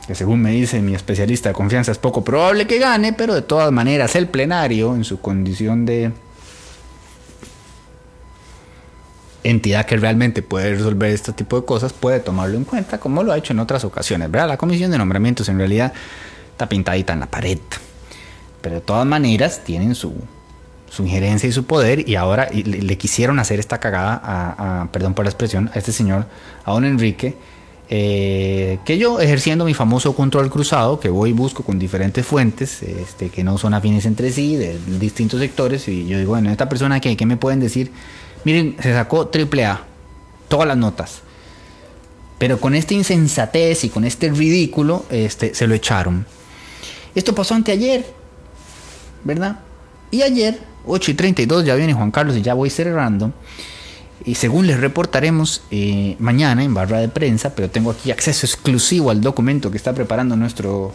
que 0.09 0.15
según 0.15 0.41
me 0.41 0.49
dice 0.49 0.81
mi 0.81 0.95
especialista 0.95 1.49
de 1.49 1.53
confianza 1.53 1.91
es 1.91 1.99
poco 1.99 2.23
probable 2.23 2.65
que 2.65 2.79
gane, 2.79 3.13
pero 3.13 3.35
de 3.35 3.43
todas 3.43 3.71
maneras 3.71 4.15
el 4.15 4.27
plenario 4.27 4.95
en 4.95 5.03
su 5.03 5.21
condición 5.21 5.85
de 5.85 6.11
entidad 9.43 9.85
que 9.85 9.97
realmente 9.97 10.41
puede 10.41 10.73
resolver 10.73 11.11
este 11.11 11.31
tipo 11.33 11.59
de 11.59 11.65
cosas 11.67 11.93
puede 11.93 12.21
tomarlo 12.21 12.57
en 12.57 12.63
cuenta 12.63 12.99
como 12.99 13.21
lo 13.21 13.31
ha 13.31 13.37
hecho 13.37 13.53
en 13.53 13.59
otras 13.59 13.83
ocasiones, 13.83 14.31
¿verdad? 14.31 14.47
La 14.47 14.57
comisión 14.57 14.89
de 14.89 14.97
nombramientos 14.97 15.47
en 15.47 15.59
realidad 15.59 15.93
está 16.53 16.67
pintadita 16.67 17.13
en 17.13 17.19
la 17.19 17.27
pared, 17.27 17.59
pero 18.61 18.73
de 18.77 18.81
todas 18.81 19.05
maneras 19.05 19.63
tienen 19.63 19.93
su, 19.93 20.15
su 20.89 21.03
injerencia 21.03 21.47
y 21.47 21.51
su 21.51 21.65
poder 21.65 22.09
y 22.09 22.15
ahora 22.15 22.49
le, 22.51 22.97
quisieron 22.97 23.37
hacer 23.37 23.59
esta 23.59 23.79
cagada 23.79 24.19
a, 24.23 24.87
perdón 24.91 25.13
por 25.13 25.25
la 25.25 25.29
expresión, 25.29 25.69
a 25.71 25.77
este 25.77 25.91
señor, 25.91 26.25
a 26.65 26.71
don 26.71 26.83
Enrique, 26.83 27.37
eh, 27.91 28.77
que 28.85 28.99
yo 28.99 29.19
ejerciendo 29.19 29.65
mi 29.65 29.73
famoso 29.73 30.15
control 30.15 30.51
cruzado, 30.51 30.99
que 30.99 31.09
voy 31.09 31.31
y 31.31 31.33
busco 31.33 31.63
con 31.63 31.79
diferentes 31.79 32.23
fuentes, 32.23 32.83
este, 32.83 33.29
que 33.29 33.43
no 33.43 33.57
son 33.57 33.73
afines 33.73 34.05
entre 34.05 34.31
sí, 34.31 34.55
de 34.55 34.77
distintos 34.99 35.39
sectores, 35.39 35.87
y 35.87 36.05
yo 36.05 36.19
digo, 36.19 36.31
bueno, 36.31 36.51
esta 36.51 36.69
persona 36.69 36.99
que, 36.99 37.17
¿qué 37.17 37.25
me 37.25 37.35
pueden 37.35 37.59
decir? 37.59 37.91
Miren, 38.43 38.75
se 38.79 38.93
sacó 38.93 39.27
triple 39.27 39.65
A, 39.65 39.83
todas 40.47 40.67
las 40.67 40.77
notas. 40.77 41.21
Pero 42.37 42.59
con 42.59 42.75
esta 42.75 42.93
insensatez 42.93 43.83
y 43.83 43.89
con 43.89 44.05
este 44.05 44.29
ridículo, 44.29 45.05
este, 45.09 45.55
se 45.55 45.65
lo 45.65 45.73
echaron. 45.73 46.27
Esto 47.15 47.33
pasó 47.33 47.55
anteayer, 47.55 48.05
¿verdad? 49.23 49.59
Y 50.11 50.21
ayer, 50.21 50.59
8 50.85 51.11
y 51.11 51.13
32, 51.15 51.65
ya 51.65 51.73
viene 51.73 51.93
Juan 51.93 52.11
Carlos 52.11 52.37
y 52.37 52.43
ya 52.43 52.53
voy 52.53 52.69
cerrando. 52.69 53.33
Y 54.25 54.35
según 54.35 54.67
les 54.67 54.79
reportaremos 54.79 55.63
eh, 55.71 56.15
mañana 56.19 56.63
en 56.63 56.73
barra 56.73 56.99
de 56.99 57.09
prensa, 57.09 57.55
pero 57.55 57.69
tengo 57.69 57.91
aquí 57.91 58.11
acceso 58.11 58.45
exclusivo 58.45 59.11
al 59.11 59.21
documento 59.21 59.71
que 59.71 59.77
está 59.77 59.93
preparando 59.93 60.35
nuestro 60.35 60.93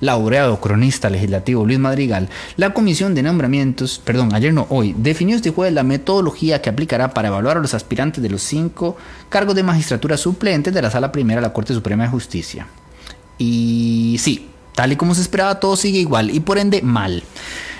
laureado 0.00 0.60
cronista 0.60 1.08
legislativo 1.08 1.64
Luis 1.64 1.78
Madrigal, 1.78 2.28
la 2.56 2.74
comisión 2.74 3.14
de 3.14 3.22
nombramientos, 3.22 4.00
perdón, 4.04 4.34
ayer 4.34 4.52
no, 4.52 4.66
hoy, 4.68 4.94
definió 4.96 5.36
este 5.36 5.50
jueves 5.50 5.74
la 5.74 5.82
metodología 5.82 6.60
que 6.60 6.70
aplicará 6.70 7.14
para 7.14 7.28
evaluar 7.28 7.56
a 7.56 7.60
los 7.60 7.74
aspirantes 7.74 8.22
de 8.22 8.28
los 8.28 8.42
cinco 8.42 8.96
cargos 9.28 9.54
de 9.54 9.62
magistratura 9.62 10.16
suplentes 10.16 10.74
de 10.74 10.82
la 10.82 10.90
Sala 10.90 11.12
Primera 11.12 11.40
de 11.40 11.46
la 11.46 11.52
Corte 11.52 11.74
Suprema 11.74 12.04
de 12.04 12.10
Justicia. 12.10 12.66
Y 13.38 14.16
sí, 14.18 14.48
tal 14.74 14.92
y 14.92 14.96
como 14.96 15.14
se 15.14 15.22
esperaba, 15.22 15.60
todo 15.60 15.76
sigue 15.76 15.98
igual 15.98 16.30
y 16.30 16.40
por 16.40 16.58
ende 16.58 16.82
mal. 16.82 17.22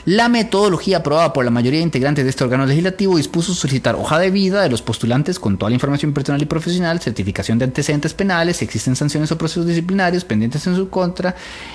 La 0.06 0.28
metodología 0.28 0.98
aprobada 0.98 1.32
por 1.32 1.44
la 1.44 1.50
mayoría 1.50 1.80
de 1.80 1.84
integrantes 1.84 2.24
de 2.24 2.30
este 2.30 2.44
órgano 2.44 2.64
legislativo 2.64 3.16
dispuso 3.16 3.52
solicitar 3.54 3.96
hoja 3.96 4.20
de 4.20 4.30
vida 4.30 4.62
de 4.62 4.68
los 4.68 4.80
postulantes 4.80 5.40
con 5.40 5.58
toda 5.58 5.68
la 5.68 5.74
información 5.74 6.12
personal 6.12 6.40
y 6.40 6.44
profesional, 6.44 7.00
certificación 7.00 7.58
de 7.58 7.64
antecedentes 7.64 8.14
penales, 8.14 8.58
si 8.58 8.64
existen 8.64 8.94
sanciones 8.94 9.32
o 9.32 9.36
procesos 9.36 9.66
disciplinarios 9.66 10.24
pendientes 10.24 10.64
en 10.68 10.76
su 10.76 10.90
contra, 10.90 11.34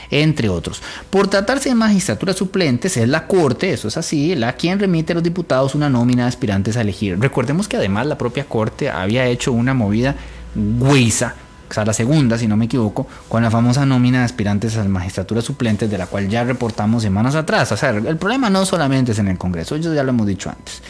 entre 0.09 0.47
otros. 0.47 0.81
Por 1.09 1.27
tratarse 1.27 1.67
de 1.67 1.75
magistratura 1.75 2.31
suplentes, 2.31 2.95
es 2.95 3.09
la 3.09 3.27
Corte, 3.27 3.73
eso 3.73 3.89
es 3.89 3.97
así, 3.97 4.33
la 4.35 4.53
quien 4.53 4.79
remite 4.79 5.11
a 5.11 5.15
los 5.15 5.23
diputados 5.23 5.75
una 5.75 5.89
nómina 5.89 6.23
de 6.23 6.29
aspirantes 6.29 6.77
a 6.77 6.81
elegir. 6.81 7.19
Recordemos 7.19 7.67
que 7.67 7.75
además 7.75 8.07
la 8.07 8.17
propia 8.17 8.45
Corte 8.45 8.89
había 8.89 9.25
hecho 9.25 9.51
una 9.51 9.73
movida 9.73 10.15
guisa 10.55 11.35
o 11.71 11.73
sea, 11.73 11.85
la 11.85 11.93
segunda, 11.93 12.37
si 12.37 12.47
no 12.47 12.57
me 12.57 12.65
equivoco, 12.65 13.07
con 13.29 13.41
la 13.41 13.49
famosa 13.49 13.85
nómina 13.85 14.19
de 14.19 14.25
aspirantes 14.25 14.75
a 14.75 14.83
la 14.83 14.89
magistratura 14.89 15.41
suplentes, 15.41 15.89
de 15.89 15.97
la 15.97 16.05
cual 16.05 16.27
ya 16.27 16.43
reportamos 16.43 17.01
semanas 17.01 17.33
atrás. 17.35 17.71
O 17.71 17.77
sea, 17.77 17.91
el 17.91 18.17
problema 18.17 18.49
no 18.49 18.65
solamente 18.65 19.13
es 19.13 19.19
en 19.19 19.29
el 19.29 19.37
Congreso, 19.37 19.75
eso 19.75 19.93
ya 19.93 20.03
lo 20.03 20.09
hemos 20.09 20.27
dicho 20.27 20.49
antes. 20.49 20.81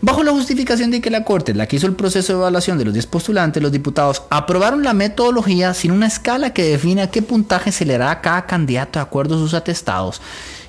Bajo 0.00 0.22
la 0.22 0.30
justificación 0.30 0.90
de 0.90 1.00
que 1.00 1.10
la 1.10 1.24
Corte, 1.24 1.52
la 1.54 1.66
que 1.66 1.76
hizo 1.76 1.86
el 1.86 1.94
proceso 1.94 2.32
de 2.32 2.38
evaluación 2.38 2.78
de 2.78 2.84
los 2.84 2.94
10 2.94 3.06
postulantes, 3.06 3.62
los 3.62 3.72
diputados 3.72 4.22
aprobaron 4.30 4.82
la 4.82 4.94
metodología 4.94 5.74
sin 5.74 5.90
una 5.90 6.06
escala 6.06 6.54
que 6.54 6.62
defina 6.62 7.10
qué 7.10 7.20
puntaje 7.20 7.72
se 7.72 7.84
le 7.84 7.98
dará 7.98 8.12
a 8.12 8.20
cada 8.20 8.46
candidato 8.46 9.00
de 9.00 9.02
acuerdo 9.02 9.34
a 9.34 9.38
sus 9.38 9.54
atestados 9.54 10.22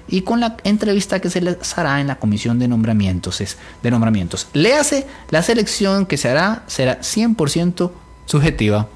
y 0.08 0.21
con 0.21 0.39
la 0.39 0.58
entrevista 0.63 1.19
que 1.19 1.30
se 1.30 1.41
les 1.41 1.78
hará 1.78 2.02
en 2.02 2.08
la 2.08 2.15
comisión 2.15 2.58
de 2.58 2.67
nombramientos. 2.67 3.39
Es, 3.39 3.58
de 3.84 3.91
nombramientos. 3.91 4.47
Léase, 4.54 5.06
la 5.30 5.43
selección 5.43 6.08
que 6.08 6.17
se 6.17 6.30
hará 6.30 6.63
será 6.67 6.99
100% 6.99 7.91
subjetiva. 8.25 8.88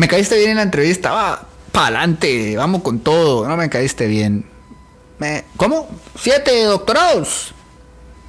Me 0.00 0.08
caíste 0.08 0.38
bien 0.38 0.52
en 0.52 0.56
la 0.56 0.62
entrevista, 0.62 1.10
va, 1.10 1.46
pa'lante, 1.72 2.56
vamos 2.56 2.80
con 2.80 3.00
todo, 3.00 3.46
no 3.46 3.54
me 3.58 3.68
caíste 3.68 4.06
bien. 4.06 4.46
Me, 5.18 5.44
¿Cómo? 5.58 5.90
Siete 6.18 6.64
doctorados. 6.64 7.52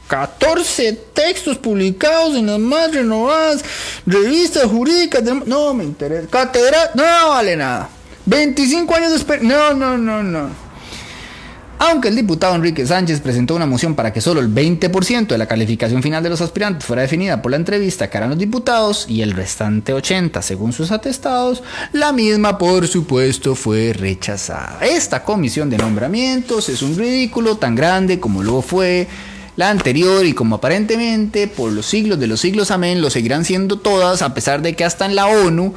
14 0.10 0.92
textos 1.14 1.58
publicados 1.58 2.36
en 2.36 2.48
las 2.48 2.60
más 2.60 2.94
renovadas 2.94 3.64
revistas 4.06 4.66
jurídicas. 4.66 5.24
No 5.46 5.74
me 5.74 5.86
interesa. 5.86 6.28
Catedral, 6.28 6.92
no 6.94 7.04
vale 7.30 7.56
nada. 7.56 7.88
25 8.26 8.94
años 8.94 9.12
de 9.12 9.16
experiencia. 9.16 9.58
No, 9.58 9.74
no, 9.74 9.98
no, 9.98 10.22
no. 10.22 10.50
Aunque 11.84 12.10
el 12.10 12.16
diputado 12.16 12.54
Enrique 12.54 12.86
Sánchez 12.86 13.22
presentó 13.22 13.56
una 13.56 13.66
moción 13.66 13.96
para 13.96 14.14
que 14.14 14.22
solo 14.22 14.40
el 14.40 14.54
20% 14.54 15.26
de 15.26 15.38
la 15.40 15.48
calificación 15.48 16.04
final 16.04 16.22
de 16.22 16.30
los 16.30 16.40
aspirantes 16.40 16.86
fuera 16.86 17.02
definida 17.02 17.42
por 17.42 17.50
la 17.50 17.58
entrevista 17.58 18.08
que 18.08 18.18
harán 18.18 18.30
los 18.30 18.38
diputados 18.38 19.08
y 19.10 19.24
el 19.24 19.32
restante 19.32 19.92
80% 19.92 20.44
según 20.44 20.74
sus 20.74 20.92
atestados, 20.92 21.64
la 21.92 22.12
misma 22.12 22.60
por 22.60 22.88
supuesto 22.88 23.56
fue 23.56 23.94
rechazada. 23.94 24.78
Esta 24.84 25.24
comisión 25.24 25.72
de 25.72 25.80
nombramientos 25.80 26.70
es 26.70 26.84
un 26.84 26.96
ridículo 26.96 27.58
tan 27.58 27.74
grande 27.74 28.20
como 28.20 28.44
lo 28.44 28.62
fue 28.62 29.08
la 29.58 29.70
anterior 29.70 30.26
y 30.26 30.34
como 30.34 30.56
aparentemente 30.56 31.48
por 31.48 31.72
los 31.72 31.86
siglos 31.86 32.20
de 32.20 32.28
los 32.28 32.40
siglos 32.40 32.72
amén 32.72 33.02
lo 33.02 33.10
seguirán 33.10 33.44
siendo 33.44 33.78
todas 33.78 34.22
a 34.22 34.34
pesar 34.34 34.62
de 34.62 34.76
que 34.76 34.86
hasta 34.86 35.06
en 35.06 35.16
la 35.16 35.28
ONU 35.28 35.74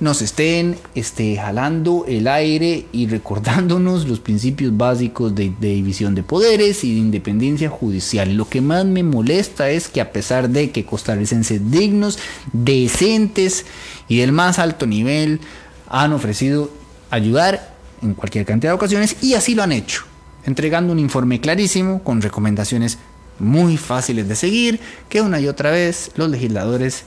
nos 0.00 0.22
estén 0.22 0.76
este, 0.94 1.36
jalando 1.36 2.04
el 2.06 2.28
aire 2.28 2.86
y 2.92 3.08
recordándonos 3.08 4.06
los 4.06 4.20
principios 4.20 4.76
básicos 4.76 5.34
de, 5.34 5.52
de 5.58 5.74
división 5.74 6.14
de 6.14 6.22
poderes 6.22 6.84
y 6.84 6.94
de 6.94 7.00
independencia 7.00 7.68
judicial. 7.68 8.32
Lo 8.34 8.48
que 8.48 8.60
más 8.60 8.84
me 8.84 9.02
molesta 9.02 9.70
es 9.70 9.88
que 9.88 10.00
a 10.00 10.12
pesar 10.12 10.50
de 10.50 10.70
que 10.70 10.84
costarricenses 10.84 11.72
dignos, 11.72 12.20
decentes 12.52 13.66
y 14.06 14.18
del 14.18 14.30
más 14.30 14.60
alto 14.60 14.86
nivel 14.86 15.40
han 15.88 16.12
ofrecido 16.12 16.70
ayudar 17.10 17.74
en 18.00 18.14
cualquier 18.14 18.44
cantidad 18.44 18.70
de 18.70 18.76
ocasiones 18.76 19.16
y 19.20 19.34
así 19.34 19.56
lo 19.56 19.64
han 19.64 19.72
hecho 19.72 20.04
entregando 20.44 20.92
un 20.92 20.98
informe 20.98 21.40
clarísimo 21.40 22.02
con 22.02 22.22
recomendaciones 22.22 22.98
muy 23.38 23.76
fáciles 23.76 24.28
de 24.28 24.36
seguir 24.36 24.80
que 25.08 25.20
una 25.20 25.40
y 25.40 25.48
otra 25.48 25.70
vez 25.70 26.10
los 26.16 26.30
legisladores 26.30 27.04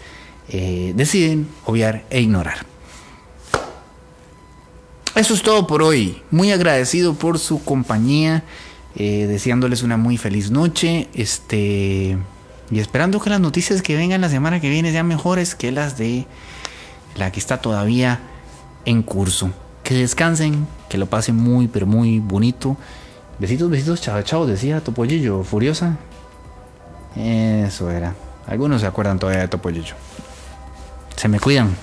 eh, 0.49 0.93
deciden 0.95 1.47
obviar 1.65 2.05
e 2.09 2.21
ignorar. 2.21 2.65
Eso 5.15 5.33
es 5.33 5.41
todo 5.43 5.67
por 5.67 5.83
hoy. 5.83 6.21
Muy 6.31 6.51
agradecido 6.51 7.13
por 7.13 7.37
su 7.37 7.63
compañía, 7.63 8.43
eh, 8.95 9.27
deseándoles 9.27 9.83
una 9.83 9.97
muy 9.97 10.17
feliz 10.17 10.51
noche, 10.51 11.09
este 11.13 12.17
y 12.69 12.79
esperando 12.79 13.19
que 13.19 13.29
las 13.29 13.41
noticias 13.41 13.81
que 13.81 13.97
vengan 13.97 14.21
la 14.21 14.29
semana 14.29 14.61
que 14.61 14.69
viene 14.69 14.91
sean 14.91 15.05
mejores 15.05 15.55
que 15.55 15.73
las 15.73 15.97
de 15.97 16.25
la 17.17 17.29
que 17.31 17.39
está 17.39 17.61
todavía 17.61 18.21
en 18.85 19.03
curso. 19.03 19.51
Que 19.83 19.95
descansen, 19.95 20.67
que 20.87 20.97
lo 20.97 21.07
pasen 21.07 21.35
muy 21.35 21.67
pero 21.67 21.85
muy 21.85 22.19
bonito. 22.19 22.77
Besitos, 23.39 23.69
besitos, 23.69 24.01
chao, 24.01 24.21
chao, 24.21 24.45
decía 24.45 24.81
Topollillo, 24.81 25.43
furiosa. 25.43 25.97
Eso 27.15 27.91
era. 27.91 28.13
Algunos 28.47 28.81
se 28.81 28.87
acuerdan 28.87 29.19
todavía 29.19 29.41
de 29.41 29.47
Topollillo. 29.47 29.95
Se 31.15 31.27
me 31.27 31.39
cuidan. 31.39 31.75